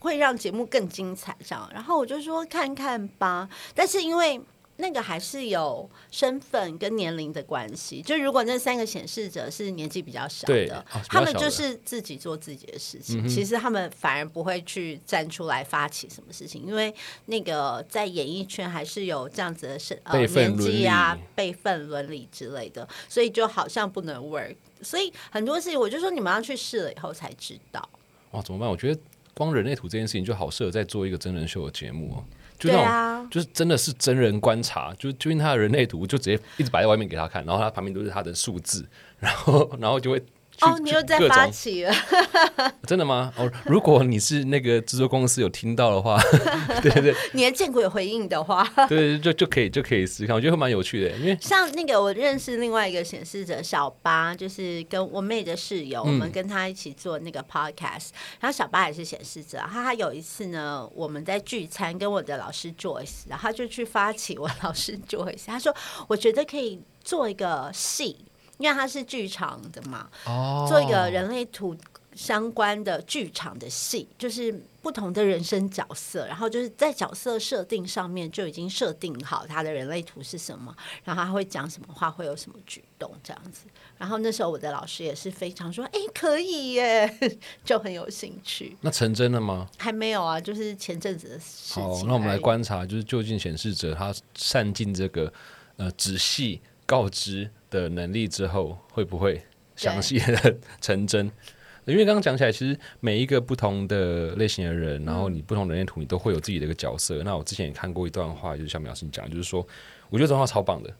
[0.00, 1.68] 会让节目更精彩这样。
[1.72, 4.40] 然后我就说看看吧，但是因为。
[4.76, 13.24] 那个还是有身份跟年龄的关系，就如果那三个显示者是年纪比较小的，他们就是自己做自己的事情。
[13.24, 16.94] 嗯其实他们反而不会去站出来发起什么事情，因为
[17.26, 24.54] 那个在演艺圈还是有这样子的身呃年纪啊辈分伦理之类的，所以就好像不能 work。
[24.82, 27.88] 所以很多事情，我就说你们要去试了以后才知道。
[28.32, 28.68] 哇，怎么办？
[28.68, 29.00] 我觉得
[29.32, 32.24] 光人类图这件事情就好适合在做一个真人秀的节目哦，
[32.68, 38.86] 就那种、就是真的是真人观察，就就因他的人类图就直接一直摆在外面给他看，然后他旁边都是他的数字，
[39.18, 40.26] 然后然后就会去
[40.60, 41.92] 哦，你又在发起了，
[42.86, 43.32] 真的吗？
[43.36, 46.18] 哦，如果你是那个制作公司有听到的话，
[46.80, 47.14] 对对对。
[47.32, 65.74] 你的见鬼回应的话， 对，就就可以就可以试试看，我觉得会蛮有趣的，因为像那个我认识另外一个显示者小八，就是跟我妹的室友，我们跟他一起做那个 podcast，然后小八也是显示者，然后他有一次呢，我们在聚餐，跟我的老师 Joyce，然后他就去发起我老师 Joyce，他说
[66.06, 68.16] 我觉得可以做一个戏，
[68.64, 71.76] 因为他是剧场的嘛，哦做一个人类图
[72.14, 80.74] 相关的剧场的戏，就是不同的人生角色，然后就是在角色设定上面就已经设定好他的人类图是什么，
[81.04, 83.66] 然后他会讲什么话，会有什么举动这样子。
[83.98, 87.18] 然后那时候我的老师也是非常说：“哎、可以耶，
[87.64, 88.74] 就很有兴趣。
[88.80, 91.82] 那成真了吗？”还没有啊，就是前阵子的事情。
[91.82, 92.38] 好，那我们来。
[92.38, 95.32] 观察，就是就近显示者他善尽这个
[95.76, 99.42] 呃仔细告知的能力之后，会不会
[99.74, 101.28] 详细的成真？
[101.86, 107.22] 因为刚刚讲起来，其实每一个不同的类型的人，然后你不同人类图，你都会有自己的一个角色。
[107.24, 109.60] 那我之前也看过一段话，就是像苗信讲，就是说，
[110.08, 110.90] 我觉得这段话超棒的。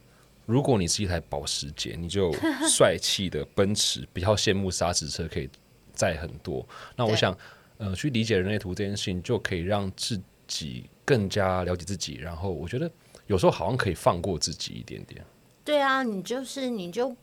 [0.45, 2.31] 如果你是一台保时捷，你就
[2.69, 5.49] 帅气的奔驰，比较羡慕沙石车可以
[5.95, 6.67] 载很多。
[6.97, 7.35] 那我想，
[7.79, 12.17] 呃，去理解人类图这件事情，就可以让自己更加了解自己。
[12.17, 12.91] 然后，我觉得
[13.27, 15.25] 有时候好像可以放过自己一点点。
[15.65, 17.17] 对啊，你就是你就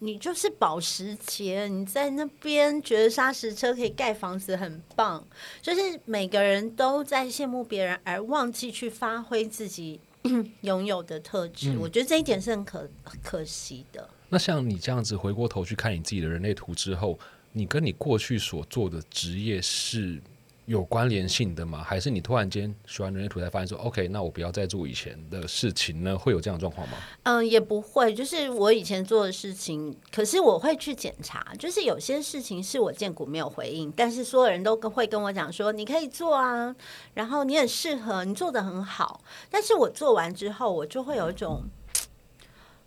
[0.00, 5.26] 你就是保时捷，你在那边觉得砂石车可以盖房子很棒，
[5.62, 9.98] 就是每个人都在羡慕别人，而忘记去发挥自己
[10.60, 11.72] 拥有的特质。
[11.72, 12.88] 嗯我觉得这一点是很可
[13.22, 14.08] 可惜的。
[14.28, 17.18] 那像你这样子回过头去看你自己的人类图之后，
[17.52, 20.20] 你跟你过去所做的职业是
[20.66, 21.82] 有关联性的吗？
[21.82, 26.18] 还是你突然间学完人类图才发现说，OK，那我不要再做以前的事情呢？
[26.18, 26.98] 会有这样的状况吗？
[27.22, 36.74] 嗯，也不会，就是我以前做的事情，可是我会去检查，就是有些事情是我建股没有回应，但是所有人都跟会跟我讲说你可以做啊，
[37.14, 41.62] 然后你很适合，你做的很好，但是我做完之后，我就会有一种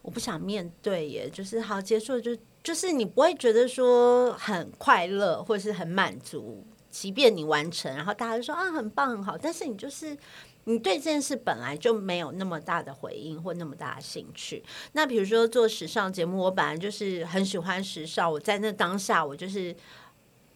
[0.02, 10.18] 我不想面对耶，就是好结束就就是你不会觉得说很快乐或是很满足，即便你完成，然后大家就说啊很棒很好，但是你就是。
[10.66, 14.64] 你对这件事本来就没有那么大的回应或那么大的兴趣。
[14.92, 19.76] 那比如说做时尚节目，我本来就是很喜欢时尚，我在那当下我就是。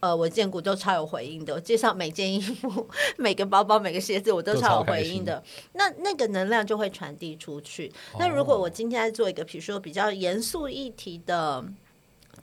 [0.01, 5.41] 呃，我见过都超有回应的，我介绍每件衣服、 每个包包、每个鞋子，我都都超有回应的。
[5.75, 7.89] 那那个能量就会传递出去。
[8.19, 11.63] 那如果我今天在做一个，比如说比较严肃议题的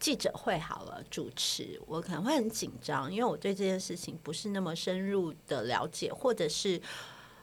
[0.00, 6.80] 记者会，好了，主持，我可能会很紧张，因为我对这件事情不是那么深入的了解，或者是。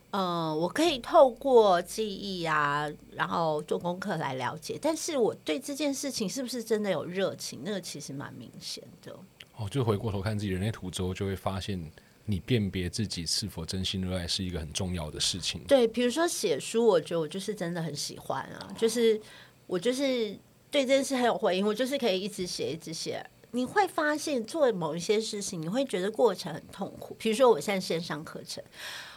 [0.10, 9.14] 呃，我可以透过记忆啊，然后做功课来了解，但是我对这件事情是不是真的有热情，那个其实蛮明显的。
[9.58, 11.92] 哦，就回过头看自己人类图之后，就会发现
[12.24, 15.62] 你辨别自己是否真心热爱是一个很重要的事情。
[15.68, 19.20] 对，比如说写书，我觉得我就是真的很喜欢啊，就是
[19.68, 20.40] 我就是
[20.78, 23.26] 对这件事很有回应，我就是可以一直写一直写。
[23.52, 27.16] 你会发现做某一些事情，你会觉得过程很痛苦。
[27.18, 28.64] 比如说我现在线上课程，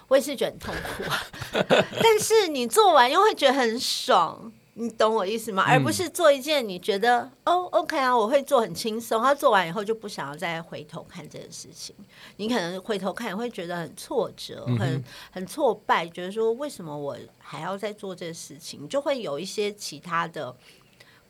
[0.09, 1.05] 我也是觉得很痛苦，
[2.03, 4.51] 但是你做完又会觉得很爽。
[4.75, 5.65] 你懂我意思吗？
[5.67, 9.21] 而不是做一件你觉得哦，OK 啊，我会做很轻松。
[9.21, 11.95] 他做完以后就不想要再回头看这件事情。
[12.37, 18.89] 你可能回头看会觉得很挫折，很很挫败，觉得说为什么我还要再做这个事情？
[18.89, 20.57] 就会有一些其他的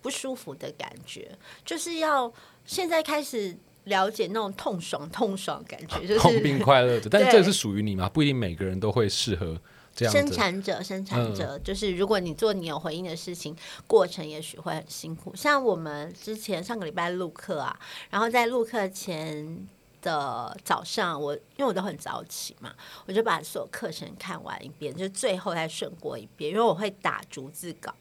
[0.01, 1.31] 不舒服的感觉。
[1.65, 2.33] 就是要
[2.65, 7.09] 现在开始了解那种痛爽、痛爽感觉，就是痛并快乐的。
[7.11, 8.09] 但是这是属于你吗？
[8.09, 9.61] 不一定每个人都会适合
[9.95, 10.13] 这样。
[10.13, 15.35] 生产者，生产者，就是如果你做你有回应的事情，过程也许会很辛苦。
[15.35, 17.79] 像我们之前上个礼拜录课啊，
[18.11, 19.67] 然后在录课前。
[20.01, 22.73] 的早上，我因为我都很早起嘛，
[23.07, 27.95] 我就把所有课程看完一遍，就最后再顺过一遍，因为我会打逐字稿。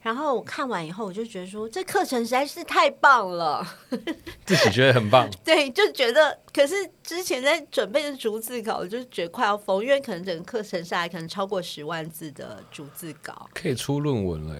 [0.00, 3.66] 然后我看完以后，我就觉得说这课程实在是太棒了，
[4.46, 5.28] 自己觉得很棒。
[5.44, 14.56] 对，就觉得，可是之前在准备的逐字稿，我就觉得快要疯，因为可能整个课程下来，可能超过十万字的逐字稿，可以出论文了。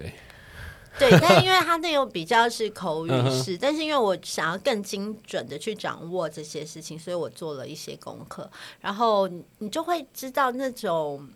[0.98, 9.28] 对，但因为他那种比较是口语式，但是因为我想要更精准的去掌握这些事情，所以我做了一些功课，然后
[9.58, 11.28] 你就会知道那种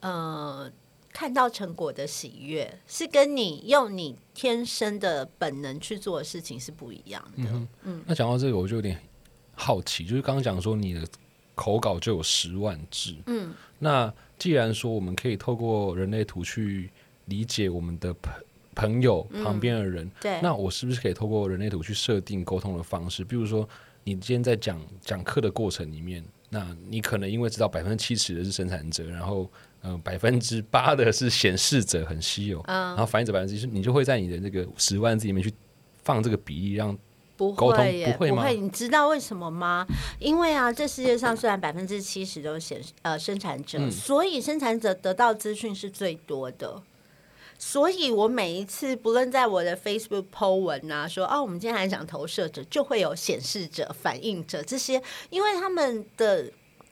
[0.00, 0.70] 呃
[1.12, 7.50] 看到成果的喜悦，是跟你用你天生的本能去做的事情是不一样的。
[7.84, 9.00] 嗯，那讲到这个，我就有点
[9.54, 11.06] 好奇，就是刚刚讲说你的
[11.54, 16.90] 口稿就有十万字，嗯，那既然说我们可以透过人类图去
[17.24, 18.32] 理解我们的朋。
[18.74, 23.24] 朋友旁边的人，对，那我是不是可以透过人类图去设定沟通的方式？
[23.24, 23.68] 比如说，
[24.04, 29.50] 你今天在讲讲课的过程里面，那你可能因为知道百分之七十的是生产者，然后
[29.82, 35.52] 嗯百分之八的是显示者很稀有，然后反映者百分之一，你就会在你的那个十万字里面去
[36.04, 36.96] 放这个比例，让
[37.36, 38.46] 不会不会吗？
[38.48, 39.86] 你知道为什么吗？
[40.18, 46.82] 因为啊，这世界上虽然百分之七十都是显呃生产者，所以生产者得到资讯是最多的。
[47.62, 56.50] 所以，我每一次不论在我的 Facebook po 文啊，说哦，我们今天还讲投射者，就会有显示者、反应者这些，因为他们的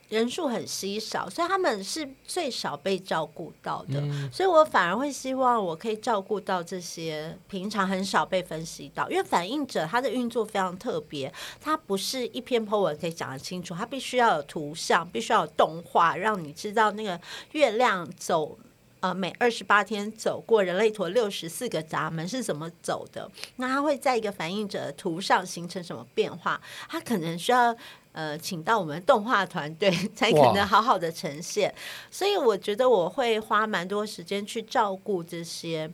[0.09, 3.99] 人数很稀少，所以他们是最少被照顾到的。
[4.31, 17.19] 所以我反而会希望我可以照顾到这些平常很少被分析到，因为反应者他的运作非常特别，他不是一篇 po 文可以讲得清楚，他必须要有图像，必须要有动画，让你知道那个
[17.53, 18.55] 月亮走。
[19.01, 23.29] 呃，每二十八天走过人类图六十四个闸门是怎么走的？
[23.55, 26.59] 那它会在一个反应者图上形成什么变化？
[26.89, 27.75] 它可能需要
[28.11, 31.73] 呃，请到我们动画团队 才可能好好的呈现。
[32.11, 35.89] 所以我觉得我会花蛮多时间去照顾这些。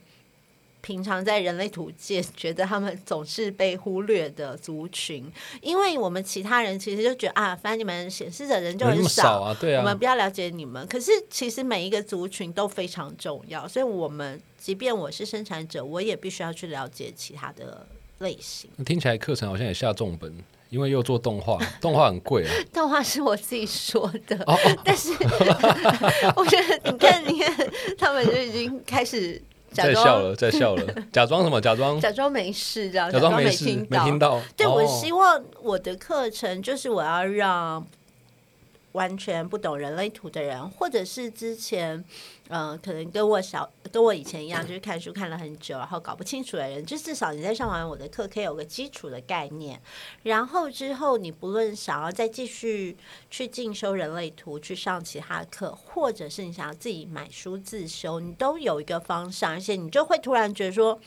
[0.80, 5.28] 平常在人类图界，觉得他们总是被忽略的族群，
[5.60, 10.86] 因为我们其他人其实就觉得啊，反正你们显示的人就很少啊，对啊，我们不要了解你们。
[10.86, 17.84] 可是其实每一个族群都非常重要，所以我们即便我是生产者，我也必须要去了解其他的
[18.18, 18.70] 类型。
[18.84, 20.32] 听起来课程好像也下重本，
[20.70, 22.50] 因为又做动画， 动画很贵啊。
[22.72, 24.38] 动画是我自己说的，
[24.84, 25.10] 但是
[26.36, 29.42] 我觉得你看，你看，他们就已经开始。
[29.70, 31.60] 在笑了，在笑了， 假装什么？
[31.60, 34.40] 假装假装没事，这样假装没事没听到。
[34.56, 37.86] 对我希望我的课程就是我要让。
[38.96, 42.02] 完全不懂人类图的人，或者是之前，
[42.48, 49.78] 嗯，可能跟我小跟我以前一样，就是看书看了很久，然后搞不清楚的人，就至少你在上完我的课，可以有个基础的概念。
[50.22, 52.96] 然后之后，你不论想要再继续
[53.30, 60.98] 去进修人类图，去上其他课，或者是你想要自己买书自修，你都有一个方向，而且你就会突然觉得说，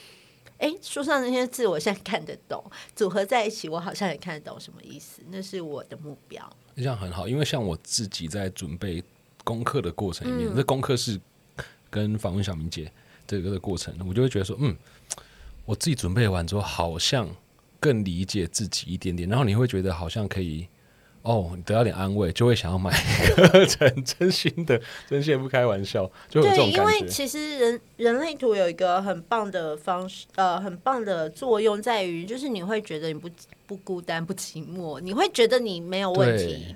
[0.59, 2.63] 哎，书上那些字我现在看得懂，
[2.95, 5.23] 组合在一起，我好像也看得懂什么意思。
[5.29, 6.47] 那是我的目标。
[6.83, 9.03] 这样很好，因为像我自己在准备
[9.43, 11.19] 功课的过程里面，这功课是
[11.89, 12.91] 跟访问小明姐
[13.27, 14.75] 这个的过程，我就会觉得说，嗯，
[15.65, 17.27] 我自己准备完之后，好像
[17.79, 20.67] 更理解自己一点点，然后你会觉得好像可以
[21.31, 22.91] 哦，得到点安慰，就会想要买
[23.35, 26.77] 课程，真心的，真心不开玩笑，就有这种感觉。
[26.77, 33.29] 因为其实人人类图有一个很棒的方式，呃，很棒的作用在于，就是你会觉得你不。
[33.69, 36.75] 不孤单，不寂寞，你会觉得你没有问题。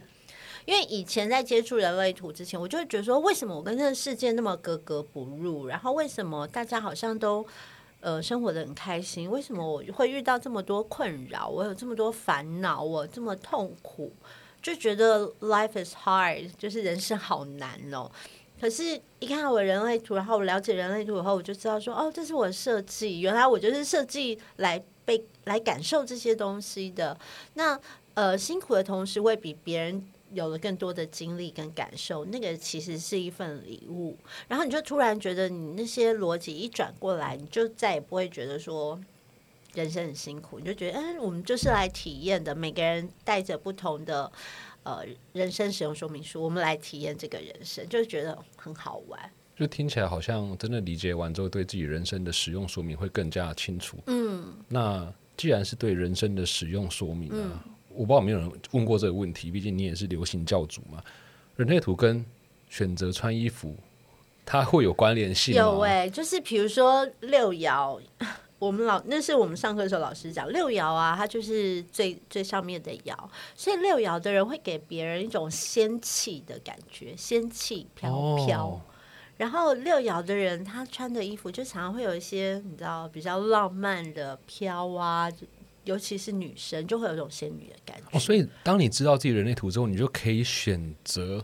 [0.65, 5.65] 因为以前在接触人类图之前，我就会觉得说，为什么我跟这个世界那么格格不入？
[5.65, 7.43] 然后为什么大家好像都
[7.99, 9.27] 呃生活的很开心？
[9.27, 11.47] 为什么我会遇到这么多困扰？
[11.47, 14.13] 我有这么多烦恼，我这么痛苦，
[14.63, 18.09] 就觉得 life is hard，就是人生好难哦。
[18.59, 27.19] 可是，一看我人类图，然后我了解人类图以后，我就知道说，哦，这是我的设计，原来我就是设计来被来感受这些东西的。
[27.55, 27.77] 那
[28.13, 34.15] 呃，辛苦的同时，会比别人有了更多的经历跟感受，那个其实是一份礼物。
[34.47, 38.97] 然后你就突然觉得，你那些逻辑一转过来，你就再也不会觉得说
[39.73, 44.31] 人生很辛苦，你就觉得，嗯，我们就是来体验的，每个人带着不同的。
[44.85, 45.01] 呃，
[45.31, 49.31] 人生使用说明书，我们来体验这个人生，就是觉得很好玩。
[49.55, 53.97] 就听起来好像真的理解完之后，对自己人生的使用说明会更加清楚。
[54.07, 61.01] 嗯，那既然是对人生的使用说明啊，我不知道有没有人问过这个问题，毕竟你也是流行教主嘛。
[61.55, 62.25] 人类图跟
[62.67, 63.73] 选择穿衣服，
[64.45, 67.97] 它会有关联性有哎，就是比如说六爻。
[68.65, 73.13] 我们老那是我们上课的时候老师讲六爻啊，它就是最最上面的爻，
[73.55, 78.81] 所以六爻的人会给别人一种仙气的感觉，仙气飘飘。
[79.35, 85.29] 然后六爻的人他穿的衣服就常常会有一些你知道比较浪漫的飘啊，
[85.83, 88.17] 尤其是女生就会有一种仙女的感觉。
[88.17, 91.43] 哦，所以当你知道自己人类图之后，你就可以选择。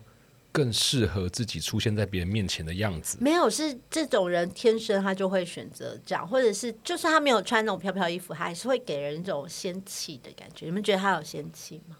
[0.51, 10.65] 更适合自己出现在别人面前的样子，没有是这种人天生他就会选择这样，或者是就算他没有穿那种飘飘衣服，他还是会给人一种仙气的感觉。
[10.65, 11.95] 你们觉得他有仙气吗？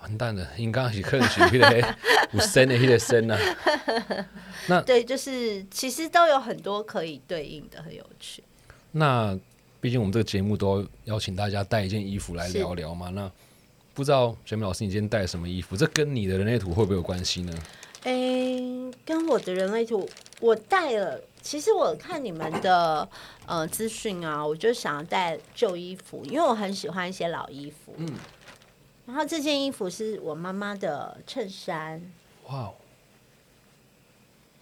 [0.00, 1.96] 完蛋了，应该是客气，那个
[2.32, 3.38] 有深的，那个深啊。
[4.68, 8.42] 那对，就是其实都有很多可以对应的，很有趣。
[8.92, 9.38] 那
[9.80, 13.30] 毕竟我们这个节目都邀请大家带一件衣服来聊聊嘛，那。
[13.94, 15.76] 不知道水美老师，你今天带什么衣服？
[15.76, 17.52] 这跟你的人类图会不会有关系呢？
[18.04, 20.08] 诶，跟我的人类图，
[20.40, 21.20] 我带了。
[21.40, 23.08] 其实我看你们的
[23.46, 27.94] 呃资讯啊，我就想要带旧衣服，因为我很喜欢一些老衣服。
[27.96, 28.08] 嗯。
[29.06, 32.00] 然后这件衣服是我妈妈的衬衫。
[32.46, 32.74] 哇哦！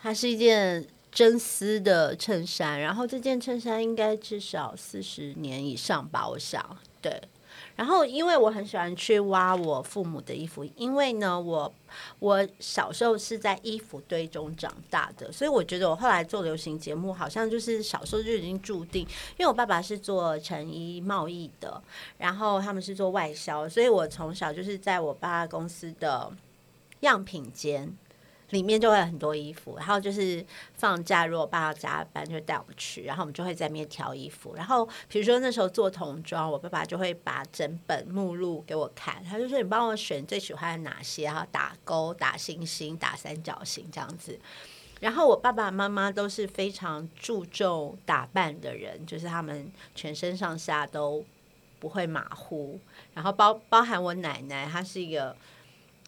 [0.03, 6.79] 它是一件真丝的衬衫，然后这件衬衫应该至少四十年以上吧，我想。
[7.03, 7.23] 对。
[7.81, 11.73] 然后，因为我很喜欢去挖我父母的衣服，因为呢，我
[12.19, 19.01] 我小时候是在衣服堆中长大的，所以我觉得我后来做流行节目，好像就是小时候就已经注定。
[19.39, 21.83] 因为我爸爸是做成衣贸易的，
[22.19, 26.31] 然后他们是做外销，所以我从小就是在我爸公司的
[27.01, 27.91] 样品间。
[28.51, 30.45] 里面就会很多衣服，然后就是
[30.75, 34.55] 放假，如果爸要加班，就带我们去，然后我们就会在那边挑衣服。
[34.57, 44.37] 然后比如说那时候做童装，我爸爸就会把整本目录给我看，他就说：“你帮我选最喜欢的哪些，然后打勾、打星星、打三角形这样子。”
[44.99, 51.25] 然后我爸爸妈妈都是非常注重打扮的人，就是他们全身上下都
[51.79, 52.81] 不会马虎。
[53.15, 55.37] 然后包包含我奶奶，她是一个，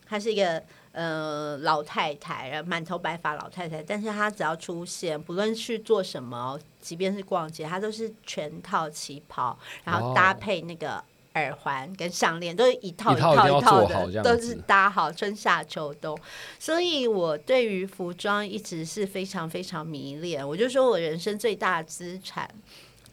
[0.09, 0.61] 她是一个。
[0.93, 11.03] 呃，老太太，满头白发老太太，但是她只要出现，不论去做什么，即便是逛街，她都是全套旗袍，然后搭配那个
[11.35, 16.19] 耳环跟项链，都是一套一套一套的，都是搭好春夏秋冬。
[16.59, 20.47] 所以我对于服装一直是非常非常迷恋。
[20.47, 22.49] 我就说我人生最大资产。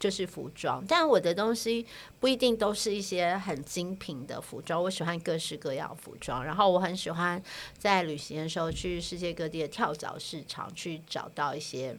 [0.00, 1.86] 就是服装，但我的东西
[2.18, 4.82] 不一定都是一些很精品的服装。
[4.82, 7.40] 我喜欢各式各样服装，然后我很喜欢
[7.76, 11.94] 在旅行的时候去世界各地的跳蚤市场去找到一些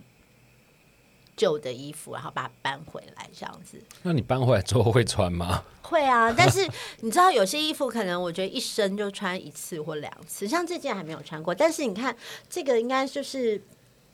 [1.37, 3.79] 旧的衣服，然后把它搬回来这样子。
[4.01, 5.63] 那你搬回来之后会穿吗？
[5.83, 6.67] 会啊，但是
[7.01, 11.53] 你知道有些衣服可能我觉得一生就穿一次或两次，像这件还没有穿过。
[11.53, 12.17] 但是你看
[12.49, 13.61] 这个应该就是。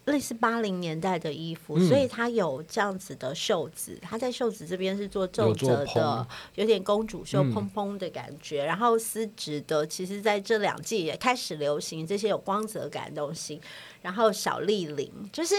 [0.07, 8.63] 类似八零年代的衣服，所以它有这样子的袖子，它在袖子这边是做皱褶的，有点公主袖蓬蓬的感觉。
[8.63, 13.61] 然后丝质的，其实在这两季也开始流行这些有光泽感的东西。
[14.01, 15.53] 然后小立领就是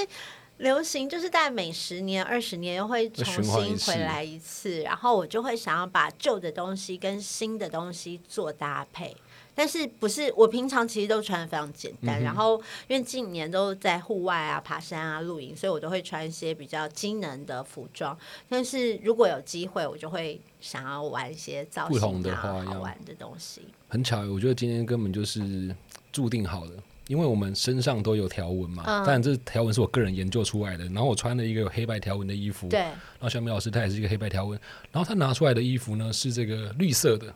[0.56, 4.80] 流行，就是在每十年、二十年又会重新回来一次。
[4.80, 9.14] 然后我就会想要把旧的东西跟新的东西做搭配。
[9.58, 18.16] 但是不是我平常其实都穿的非常简单，然后因为近年都在户外啊、爬山啊、露营，所以我都会穿一些比较机能的服装。
[18.48, 23.62] 但是如果有机会，我就会想要玩一些造型的好玩的东西。
[23.88, 25.74] 很巧，我觉得今天根本就是
[26.12, 26.74] 注定好的，
[27.08, 28.84] 因为我们身上都有条纹嘛。
[28.84, 30.84] 当然，这条纹是我个人研究出来的。
[30.84, 32.78] 然后我穿了一个有黑白条纹的衣服，对。
[32.78, 34.56] 然后小米老师他也是一个黑白条纹，
[34.92, 37.34] 然后他拿出来的衣服呢是这个绿色的。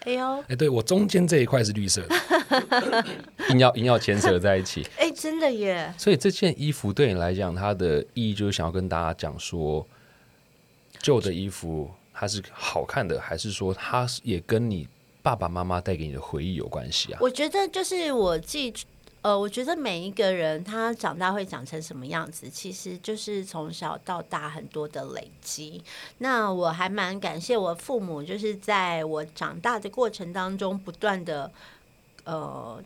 [0.00, 3.04] 哎呦，哎，对我中间这一块是绿色的，
[3.50, 4.86] 硬要硬要牵扯在一起。
[4.96, 5.92] 哎，真的耶！
[5.98, 9.86] 所以这件衣服对你来讲，它的意义就是想要跟大家讲说，
[11.00, 14.88] 旧的衣服它是好看的，还是说它也跟你
[15.22, 17.18] 爸爸妈妈带给你的回忆有关系啊？
[17.20, 18.72] 我觉得就是我记。
[19.22, 25.82] 呃，我觉得每一个人他长大会长成什么样子，其实就是从小到大很多的累积。
[26.18, 31.52] 那我还蛮感谢我父母，就是在我长大的过程当中，不断的
[32.24, 32.82] 呃。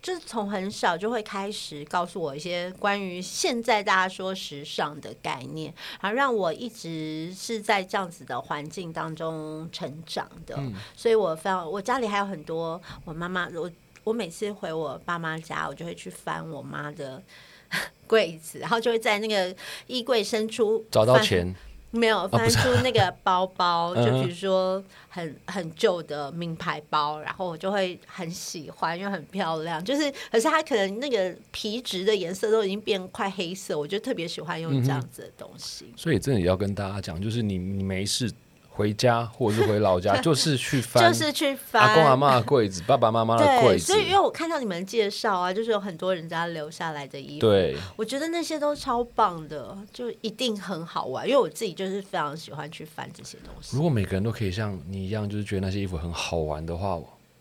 [0.00, 10.56] 就是从很小就会开始告诉我一些关于现在大家说时尚的概念，而让我一直是在这样子的环境当中成长的。
[10.96, 13.68] 所以我非常，我家里还有很多我妈妈，我
[14.08, 17.22] 我每次回我爸妈家，我就会去翻我妈的
[18.08, 19.54] 柜子，然后就会在那个
[19.86, 21.54] 衣柜伸出找到钱。
[21.90, 29.82] 没有翻出那个包包， 就比如说很很旧的名牌包，然后我就会很喜欢，因为很漂亮。
[29.82, 35.90] 就是，可是它可能那个皮质的颜色都已经变快黑色，我就特别喜欢用这样子的东西。
[35.96, 38.30] 所以，真的也要跟大家讲，就是你你没事。
[38.78, 43.86] 回家或者是回老家， 就是去翻，就是去翻阿公阿妈的柜子， 爸爸妈妈的柜子。
[43.86, 51.26] 所以，因为我看到你们介绍啊，就是有很多人家留下来的衣服，对，我觉得那些都超棒的，就一定很好玩。
[51.26, 53.74] 因为我自己就是非常喜欢去翻这些东西。
[53.76, 56.96] 如果每个人都可以像你一样，就是觉得那些衣服很好玩的话，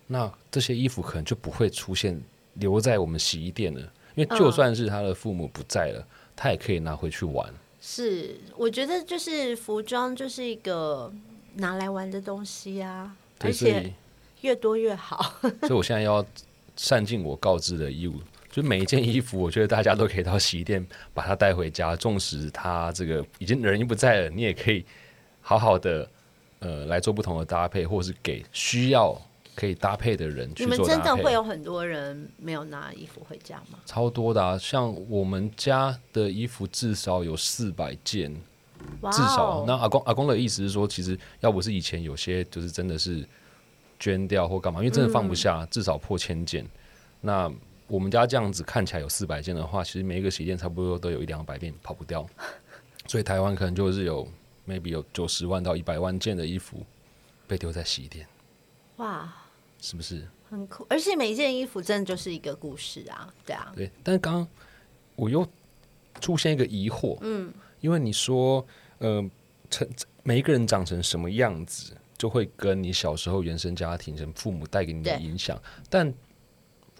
[0.07, 2.19] 那这些衣服可能就不会出现
[2.55, 3.81] 留在我们洗衣店了。
[4.15, 6.03] 因为就算是他的父母不在了，
[6.35, 7.47] 他也可以拿回去玩。
[7.79, 11.13] 是，我觉得就是服装就是一个
[11.57, 13.93] 拿来玩的东西啊，而且
[14.41, 15.33] 越多越好。
[15.61, 16.25] 所以我现在要
[16.75, 24.85] 善尽我告知的义务，就每一件衣服，我觉得大家都可以到洗衣店把它带回家，纵使它这个已经人已经不在了，你也可以
[25.41, 26.09] 好好的
[26.59, 29.19] 呃来做不同的搭配，或是给需要。
[29.59, 33.79] 可以搭配的人，你们真的会有很多人没有拿衣服回家吗？
[33.87, 34.55] 超多的啊！
[34.55, 38.31] 像我们家的衣服至少有四百件，
[39.11, 39.63] 至少。
[39.67, 43.27] 那阿公阿公的意思是说，其实要不是以前有些就是真的是
[43.99, 46.65] 捐掉或干嘛，因为真的放不下，至少破千件。
[47.21, 47.51] 那
[47.87, 52.27] 我们家这样子看起来有四百件的话，其实每一个洗衣店差不多都有一两百件跑不掉。
[53.07, 54.27] 所以台湾可能就是有
[54.67, 56.85] maybe 有九十万到一百万件的衣服
[57.47, 58.27] 被丢在洗衣店。
[58.97, 59.33] 哇！
[59.79, 60.85] 是不是很酷？
[60.89, 63.71] 而且每一件衣服真的就是一个故事啊，对啊。
[63.75, 64.47] 对，但是刚刚
[65.15, 65.47] 我又
[66.19, 67.53] 出现一个疑惑，嗯，
[67.87, 68.67] 因为你说，
[68.97, 69.23] 呃，
[69.69, 69.87] 成
[70.23, 75.57] 每一个人长成什么样子，就会跟你小时候原生家庭、跟父母带给你的影响。
[75.89, 76.13] 但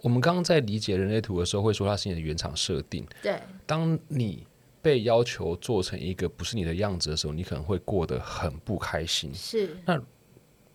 [0.01, 3.05] 我们刚刚在理解人类图的时候，会说它是你的原厂设定。
[3.21, 4.47] 对，当你
[4.81, 9.29] 被要求做成一个不是你的样子的时候，你可能会过得很不开心。
[9.35, 10.01] 是那。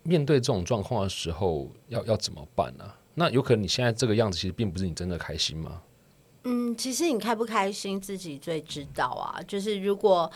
[0.04, 2.84] 面对这种状况的时候，要要怎么办呢？
[3.14, 5.80] 那有可能你现在这个样子，其实并不是你真的开心吗？
[6.44, 9.40] 嗯，其实你开不开心，自己最知道啊。
[9.46, 10.30] 就是如果。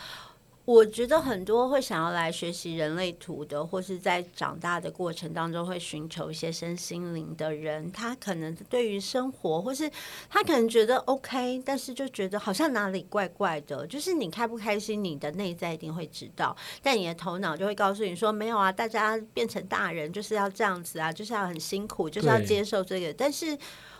[0.67, 9.89] 我觉得很多会想要来学习人类图的，或是在长大的过程当中会寻求一些身心灵的人，他可能对于生活，或是
[10.29, 13.87] 他可能觉得 OK，但是就觉得好像哪里怪怪的。
[13.87, 16.53] 就是你开不开心，你的内在一定会知道，
[16.83, 23.13] 但你的头脑就会告诉你说：没有啊，大家变成大人就是要这样子啊，就是要很辛苦，就是要接受这个。
[23.13, 23.57] 但是。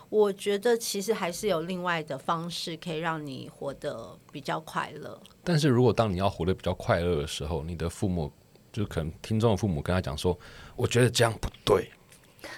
[0.08, 5.20] 我觉得其实还是有另外的方式可以让你活得比较快乐。
[5.44, 8.32] 但是如果当你要活得比较快乐的时候，你的父母
[8.72, 10.38] 就可能听众的父母跟他讲说
[10.76, 11.90] ：“我觉得这样不对。”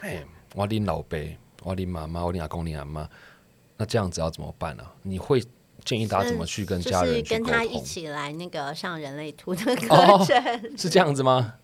[0.03, 0.25] 哎，
[0.55, 3.09] 我的老辈，我的妈妈，我的阿公，你阿妈，
[3.77, 4.85] 那这样子要怎么办呢？
[5.03, 5.43] 你会？
[5.91, 9.89] 建议大家怎么去跟家人跟他一起来那个上人类图的课
[10.25, 11.55] 程， 是这样子吗？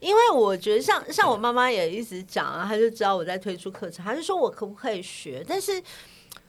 [0.00, 5.44] 因为我觉得像像我妈妈也一直讲啊，她就知道我在推出课程，她就说我可不可以学？
[5.46, 5.80] 但是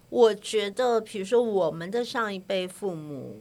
[0.10, 3.40] 我觉得，比如说我们的上一辈父母，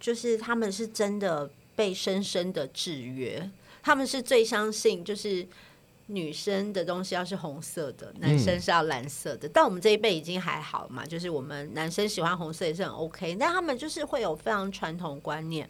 [0.00, 3.48] 就是他们是真的被深深的制约，
[3.84, 5.46] 他们是最相信就是。
[6.10, 9.46] 女生的东西要是红色的，男生是要蓝色的。
[9.46, 13.36] 但我们这一辈已经还好嘛，就是我们男生喜欢红色也是很 OK。
[13.38, 15.68] 但他们就是会有非常传统观念。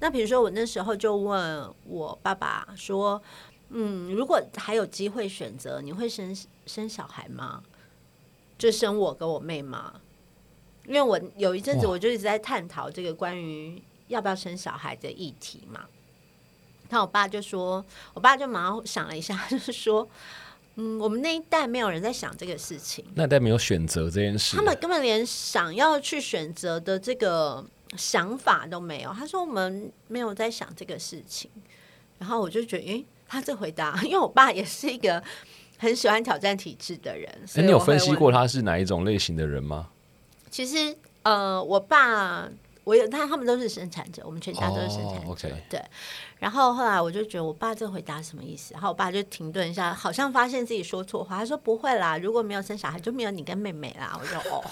[0.00, 3.22] 那比如说，我那时候就问我爸爸说
[3.70, 7.62] ：“嗯，如果还有机会选择，你会生生小孩吗？
[8.58, 10.00] 就生我跟我妹吗？
[10.86, 15.84] 因为我有一阵子我就一直在探讨这个关于要不要生小孩的议题嘛。”
[16.90, 17.84] 那我爸就说，
[18.14, 20.08] 我爸就马上想了一下， 就是说，
[20.74, 27.64] 嗯，我们那一代没有人在想这个事情，那代没有选择这件事，他们根本连想要去选择的这个
[27.96, 29.12] 想法都没有。
[29.12, 31.50] 他说我们没有在想这个事情，
[32.18, 35.22] 然后我就觉得，诶，他这回答， 因为我爸也是一个
[35.78, 37.28] 很喜欢挑战体制的人。
[37.54, 39.88] 哎，你有分析过他是哪一种类型的人吗？
[40.50, 42.48] 其实，呃，我爸。
[42.90, 45.48] 我有但他们都是生产者，我们全家都是生产者。
[45.68, 45.80] 对，
[46.40, 48.74] 然后后来我就觉得我爸这个回答什么意思？
[48.74, 54.20] 然后我爸就停顿一下，好像发现自己说错话，他说不会啦，如果没有生小孩就没有你跟妹妹啦。
[54.20, 54.64] 我就哦，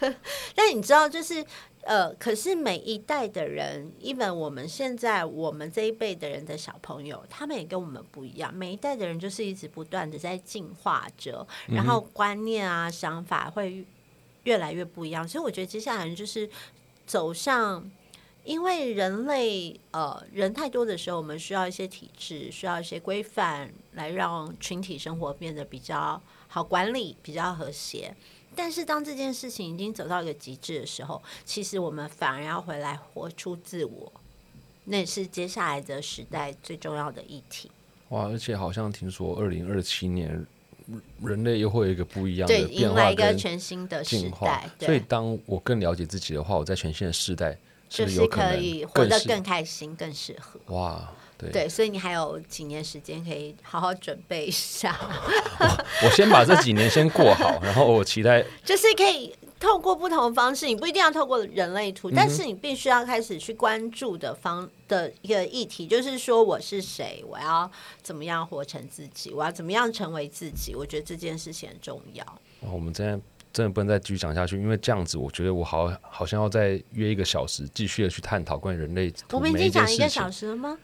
[0.54, 1.42] 但你知道就是。
[1.88, 8.52] 呃，可是每一代的人，even 我们现在我们这一辈的人的小朋友，他们也跟我们不一样。
[8.52, 13.86] 每一代的人就是一直不断的在进化着，然后观念啊、想法会
[14.46, 15.28] 越来越不一样。
[15.28, 16.48] 所以我觉得接下来就是
[17.06, 17.88] 走向，
[18.42, 28.16] 因为人类呃人太多的时候，我们需要一些体制，需要一些规范，来让群体生活变得比较好管理，比较和谐。
[28.54, 34.12] 但是当这件事情已经走到一个极致的时候，其实我们反而要回来活出自我，
[34.84, 37.70] 那是接下来的时代最重要的议题。
[38.10, 38.28] 哇！
[38.28, 40.46] 而且好像听说二零二七年
[41.22, 47.56] 人类又会有一个不一样，的变迎来一个化跟全新的时进化代，，所以，当我更了解自己的话，我在全新的时代
[47.88, 50.60] 是就是可可以能活得更开心、更适合。
[50.74, 51.12] 哇？
[51.38, 54.98] 对，对，所以你还有几年时间可以好好准备一下，
[56.02, 67.70] 我先把这几年先过好，然后我期待 就是可以透过不同的方式，你不一定要透过人类图，但是你必须要开始去关注的方的一个议题，就是说我是谁，我要
[68.02, 70.74] 怎么样活成自己，我要怎么样成为自己。
[70.74, 72.24] 我觉得这件事情很重要。
[72.60, 73.20] 哇我们真的
[73.52, 80.78] 真的不能再继续讲下去，因为这样子，我觉得我好好像要再约一个小时，继续的去探讨关于人类图我们已经讲一个小时了吗？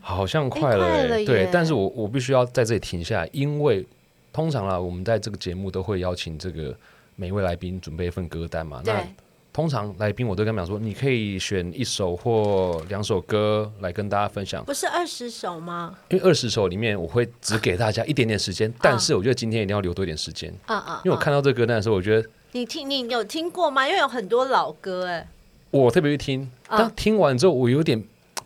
[0.00, 3.84] 好像快了,、快了对，但是我我必须要在这里停下来，因为
[4.32, 6.76] 通常啦，我们在这个节目都会邀请这个
[7.20, 8.80] 每位来宾准备一份歌单嘛。
[8.84, 9.04] 那，
[9.52, 15.98] 通常来宾我都跟他们讲说，你可以选一首或两首歌来跟大家分享，不是二十首吗？
[16.10, 23.84] 因为二十首里面我会只给大家一点点时间， 但是我觉得今天一定要留多一点时间，啊啊，因为我看到这个歌单的时候，我觉得你听，你有听过吗？
[23.84, 25.26] 因为有很多老歌，哎，
[25.72, 28.00] 我特别去听，嗯但听完之后我有点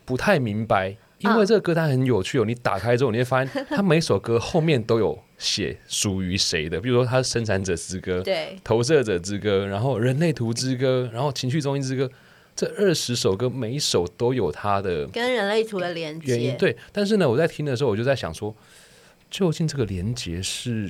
[0.06, 0.96] 不太明白。
[1.18, 12.08] 因为这个歌单很有趣哦，你打开之后你会发现， 它每首歌后面都有写属于谁的，比如说它是生产者之歌、对，投射者之歌，然后人类图之歌，然后情绪中心之歌，
[12.54, 16.56] 这二十首歌每一首都有它的跟人类图的连接，原因。
[16.56, 18.54] 对，但是呢，我在听的时候，我就在想说，
[19.28, 20.88] 究竟这个连接是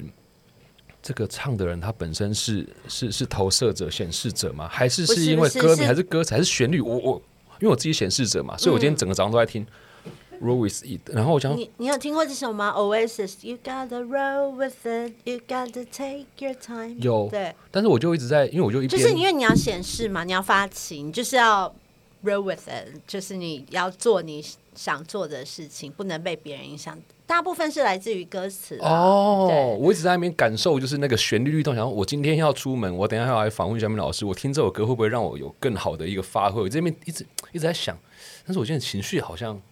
[1.01, 4.69] 这个唱的人他本身是是是投射者、显示者吗？
[4.69, 6.83] 还是是是因为歌名，还是歌词，还是旋律？
[6.83, 7.23] 我我
[7.61, 9.67] 因为我自己显示者嘛，所以我今天嗯整个早上都在听。
[10.41, 16.97] Roll with it，然后我想你你有听过这首吗？Oasis，You gotta roll with it，You gotta take your time。
[17.01, 21.73] 有对，但是我就一直在，因为我就一边就是因为你要显示嘛，你要发起，你就是要
[22.25, 26.99] roll with it，就是你要做你想做的事情，不能被别人影响。
[27.25, 31.75] 大部分是来自于歌词啦哦对，我一直在那边感受，就是那个旋律律动。
[31.75, 36.61] 然后我今天要出门，我等一下要来访问小明老师，我听这首歌会不会让我有更好的一个发挥？
[36.61, 37.97] 我这边一直一直在想，
[38.45, 39.63] 但是我现在情绪好像，对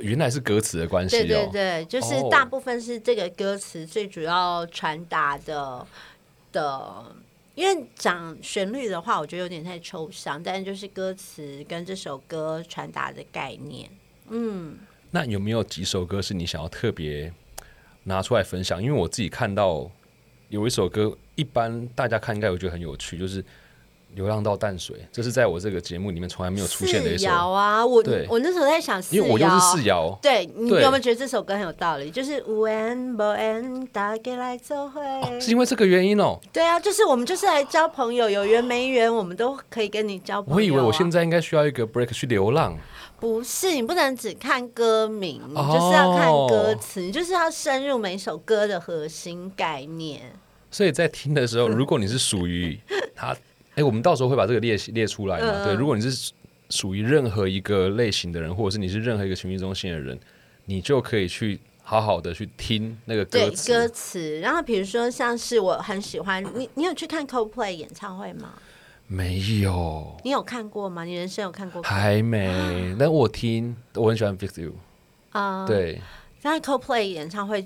[0.00, 1.48] 原来是歌词的关系对哦。
[1.52, 5.86] 对对，就是哦大部分是这个歌词最主要传达的
[6.52, 7.04] 的。
[7.54, 13.90] 因为讲旋律的话，我觉得有点太抽象，但就是歌词跟这首歌传达的概念。
[14.28, 14.78] 嗯，
[15.10, 17.32] 那有没有几首歌是你想要特别
[18.04, 18.80] 拿出来分享？
[18.80, 19.90] 因为我自己看到
[20.50, 23.42] 有一首歌，一般大家看应该会觉得很有趣，就是
[24.14, 30.18] 《流浪到淡水》，这是在我这个节目里面从来没有出现的一四首，啊，我我那时候在想因为我又是四爻。
[30.20, 32.10] 对你有没有觉得这首歌很有道理？
[32.10, 35.02] 就是无缘不缘，大家来做会。
[35.02, 36.38] 哦，是因为这个原因哦。
[36.52, 40.56] 对啊，就是我们就是来交朋友，有缘没缘，我们都可以跟你交朋友、啊。
[40.56, 42.76] 我以为我现在应该需要一个 break 去流浪。
[43.20, 50.20] 不是，你不能只看歌名，你哦就是要看歌词，你就是要深入每首歌的核心概念。
[50.70, 52.78] 所以在听的时候，如果你是属于
[53.16, 53.34] 他，
[53.78, 55.46] 哎、我们到时候会把这个列列出来嘛？
[55.46, 56.32] 嗯对，如果你是
[56.68, 60.18] 属于任何一个类型的人，或者是你是任何一个情绪中心的人，
[60.64, 63.72] 你就可以去好好的去听那个歌词。
[63.72, 68.54] 歌词，然后比如说像是我很喜欢你，你有去看 Coldplay 演唱会吗？
[69.06, 71.04] 没有，你有看过吗？
[71.04, 71.80] 你人生有看过？
[71.82, 72.96] 还没。
[72.98, 74.72] 但我听，我很喜欢 Fix You。
[75.30, 76.00] 啊、对，
[76.40, 77.64] 在 Coldplay 演唱会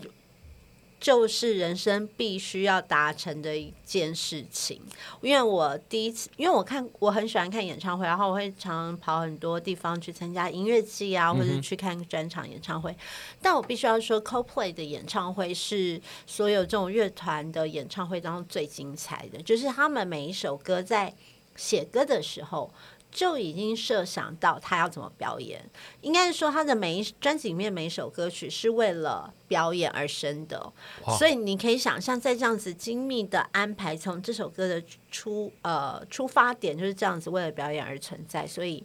[1.03, 4.81] 就是人生必须要达成的一件事情。
[5.21, 12.97] 因为我第一次，因为我看我很喜欢看演唱会，然后我会常常跑很多地方去参加音乐季啊，或者去看专场演唱会。
[13.41, 21.13] 但我必须要说，Coldplay 的演唱会是所有这种乐团的演唱会当中最精彩的，就是他们每一首歌在
[21.57, 22.73] 写歌的时候。
[23.13, 25.63] 就已经设想到他要怎么表演。
[26.01, 30.73] 应该是说，他的每一专辑里面每一首歌曲是为了表演而生的，
[31.19, 38.83] 所以你可以想象，在这样子精密的安排，从这首歌的出呃出发点就是这样子，为了表演而存在，所以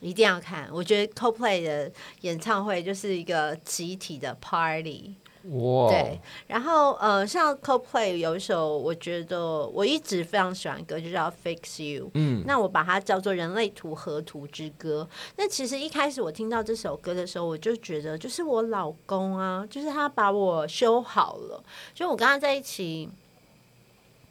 [0.00, 0.68] 一定要看。
[0.72, 5.16] 我觉得 CoPlay 的演唱会就是一个集体的 Party。
[5.50, 12.10] 哇，对，然后呃，像 CoPlay 有一首，我觉得我一直非常喜欢歌，就叫 Fix You。
[12.14, 15.06] 嗯，那我把它叫做人类图和图之歌。
[15.36, 21.62] 那其实一开始我听到这首歌的时候，我就觉得就是我老公啊，就是他把我修好了。
[21.92, 23.10] 就我跟他在一起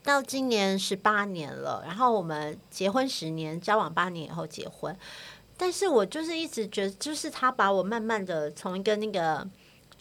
[0.03, 4.97] 到今年十八年了，然后我们结婚十年，交往八年以后结婚。
[5.55, 9.47] 但是我就是一直觉得，就是他把我慢慢的从一个那个。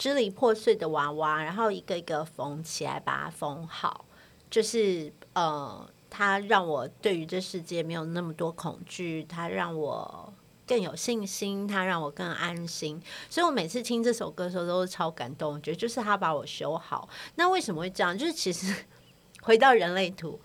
[0.03, 4.05] 支离破碎的娃娃，然后一个一个缝起来，把它缝好。
[4.51, 10.35] 就是呃，它让我对于这世界没有那么多恐惧，它让我
[10.67, 13.01] 更有信心，它让我更安心。
[13.31, 17.09] 所以我每次听这首歌的时候都是超感动，我觉得就是他把我修好。
[17.37, 18.19] 那为什么会这样？
[18.19, 18.75] 就是其实
[19.43, 20.41] 回到人类图。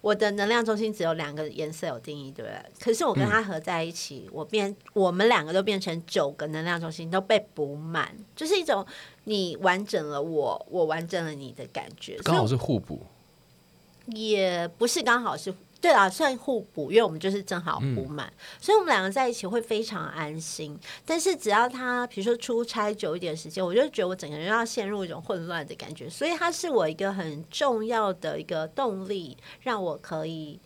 [0.00, 2.58] 我的能量中心只有两个颜色有定义，对不对？
[2.80, 8.86] 可是我跟他合在一起，我变，我们两个都变成九个能量中心都被补满，就是一种
[9.24, 13.00] 你完整了我，我完整了你的感觉，刚好是互补，
[14.06, 15.54] 也不是刚好是。
[15.80, 20.78] 对啊，算互补，因为我们就是正好补满，所以我们两个在一起会非常安心。
[21.06, 26.08] 但是只要他比如说出差久一点时间，我就觉得我整个人要陷入一种混乱的感觉。
[26.10, 30.60] 所以他是我一个很重要的一个动力，让我可以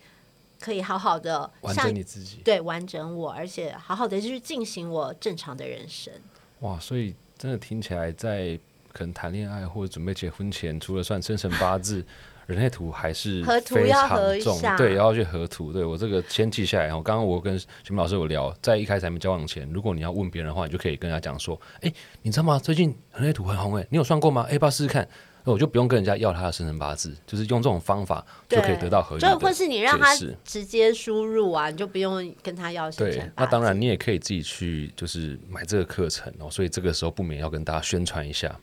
[0.58, 6.12] 可以好好的完整你自己，对完整我，而且好好的去进行我正常的人生。
[6.60, 8.58] 哇，所以真的听起来，在
[8.92, 12.04] 可能谈恋爱或者准备结婚前，除了算生辰八字。
[12.46, 15.72] 人类图还是非常重，对，要去合图。
[15.72, 16.86] 对我这个先记下来。
[16.86, 21.92] 然后刚刚我跟徐明老师有聊，在一开始还没交往前，如果你要问别人的话，你就可以跟人家讲说：“哎，
[22.22, 22.58] 你知道吗？
[22.58, 24.46] 最近人类图很红，哎，你有算过吗？
[24.50, 25.08] 哎，不要试试看。”
[25.46, 36.48] 那我就不用跟人家要他的生辰八字，就是用这种方法就可以得到合理的或是你让他直接输入啊，你就不用跟他要生辰对，那当然你也可以自己去，就是买这个课程哦。
[36.50, 38.58] 所以这个时候不免要跟大家宣传一下。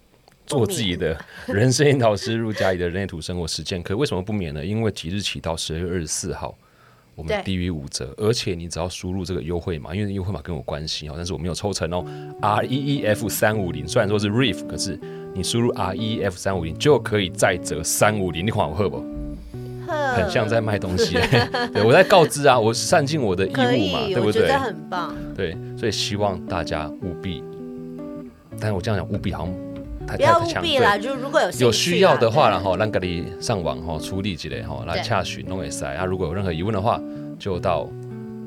[0.46, 1.18] 做自己的
[1.48, 4.66] 人生引导师入家里的人类图生活实践课，为什么不免呢？
[4.66, 6.54] 因为即日起到十二月二十四号，
[7.16, 12.04] 我们低于五折，而且你只要输入这个优惠码，因为优惠码跟我关系哦，但是我没有抽成哦。
[12.42, 15.00] R E E F 三五零，虽然说是 REF，可是
[15.34, 19.02] 你输入 R E E F 三五零就可以再折三五零，你款我喝不？
[19.88, 21.16] 很像在卖东西，
[21.74, 24.52] 对我在告知啊，我善尽我的义务嘛，对不对？
[24.52, 27.44] 很棒，对，所以希望大家务必，
[28.60, 29.71] 但是我这样讲务必好像。
[30.08, 36.06] 不要务必啦，就如果有有需要的话，然后让隔离上网哈处理之类哈来洽询弄也塞啊。
[36.06, 37.02] 如果有任何疑问的话，
[37.40, 37.90] 就到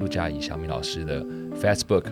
[0.01, 1.25] 陆佳怡小米老师的
[1.61, 2.05] Facebook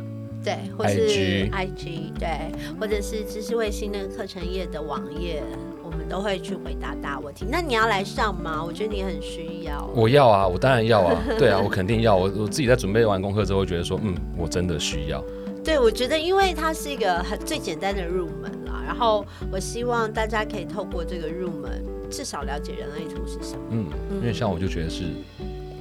[0.44, 5.42] 对，或是 IG 对，或者是知识卫星那个课程页的网页，
[5.84, 7.46] 我们都会去回答大家问题。
[7.48, 8.60] 那你要来上吗？
[8.64, 9.88] 我觉得你很需要。
[9.94, 12.16] 我要啊，我当然要啊， 对啊，我肯定要。
[12.16, 15.22] 我我自己在准备完功课之后，觉得说，嗯，我真的需要。
[15.64, 23.64] 对，我觉得因为它是一个很最简单的入门啦，然后我希望大家可以透过这个入门，至少了解人类图是什么。
[23.70, 23.86] 嗯，
[24.16, 25.04] 因为像我就觉得是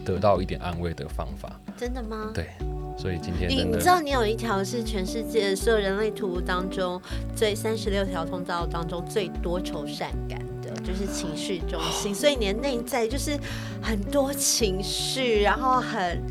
[0.05, 1.59] 得到一点安慰的方法。
[1.75, 2.29] 真的吗？
[2.31, 2.49] 对，
[2.95, 7.01] 所以今天你你知道你有一条是全世界所有人类图当中
[7.35, 13.35] 最三十六条通道当中最多愁善感的，就是情绪中心， 所以你的内在就是
[13.81, 16.21] 很多情绪，然后很。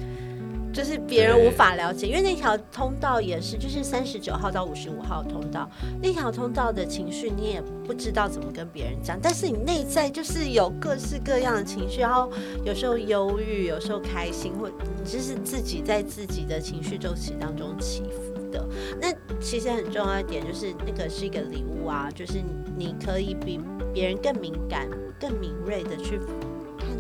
[0.81, 5.69] 就是别人无法了解，因为那条通道也是，就是三十九号到五十五号通道
[6.03, 9.19] 那条通道的情绪，你也不知道怎么跟别人讲。
[9.21, 12.33] 但是你内在就是有各式各样的情绪，然后
[12.65, 18.67] 有时候忧郁，有时候开心，或你就是自己在自己的情绪周期当中起伏的。
[18.99, 22.41] 那其实很重要一点就是，那个是一个礼物啊，就是
[22.75, 23.61] 你可以比
[23.93, 24.89] 别人更敏感、
[25.21, 26.19] 更敏锐的去。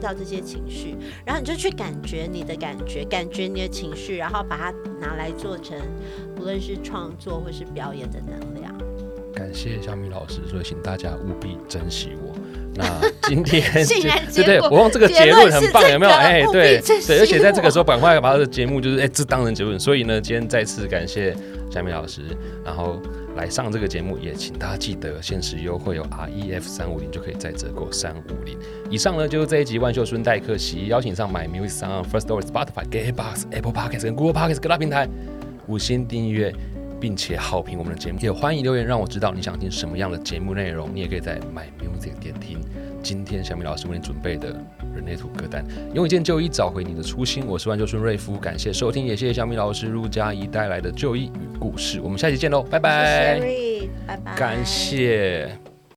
[0.00, 5.76] 到这些情绪，然后你就去感觉你的感觉，感觉你的情绪，然后把它拿来做成，
[6.34, 8.74] 不论是创作或是表演的能量。
[9.34, 12.34] 感谢小米老师，所以请大家务必珍惜我。
[12.74, 12.84] 那
[13.28, 13.62] 今天
[14.34, 16.10] 对对，我用这个结论很棒，有没有？
[16.10, 19.78] 哎，对 对，而且在这个时候，赶快把他的节目就是哎，这当成结论。
[19.78, 21.36] 所以呢，今天再次感谢
[21.70, 22.22] 小米老师，
[22.64, 23.00] 然后。
[23.40, 28.54] 来上这个节目，也请大家记得限时优惠有 R E F 三五零就可以再折扣三五零。
[28.90, 35.08] 以上呢就是这一集万秀孙代客席邀请上买 Music 上 First Story Spotify Gay Box Apple Podcast 跟 Google Podcast 各大平台
[35.68, 36.52] 五星订阅，
[37.00, 40.94] 并且好评我们的节目，也欢迎留言让我知道你想听什么样的节目内容。
[40.94, 42.60] 你也可以在买 Music 点听。
[43.02, 44.48] 今天小米老师为你准备的
[44.94, 45.64] 人类图歌单。
[45.94, 47.44] 用一件旧衣找回你的初心。
[47.46, 52.00] 我是万秀孙瑞夫，感谢收听，也谢谢小米老师陆佳怡带来的旧衣与故事。
[52.00, 53.38] 我们下期见喽，拜拜。
[53.38, 54.36] 谢谢 Ray，拜拜。
[54.36, 55.69] 感谢。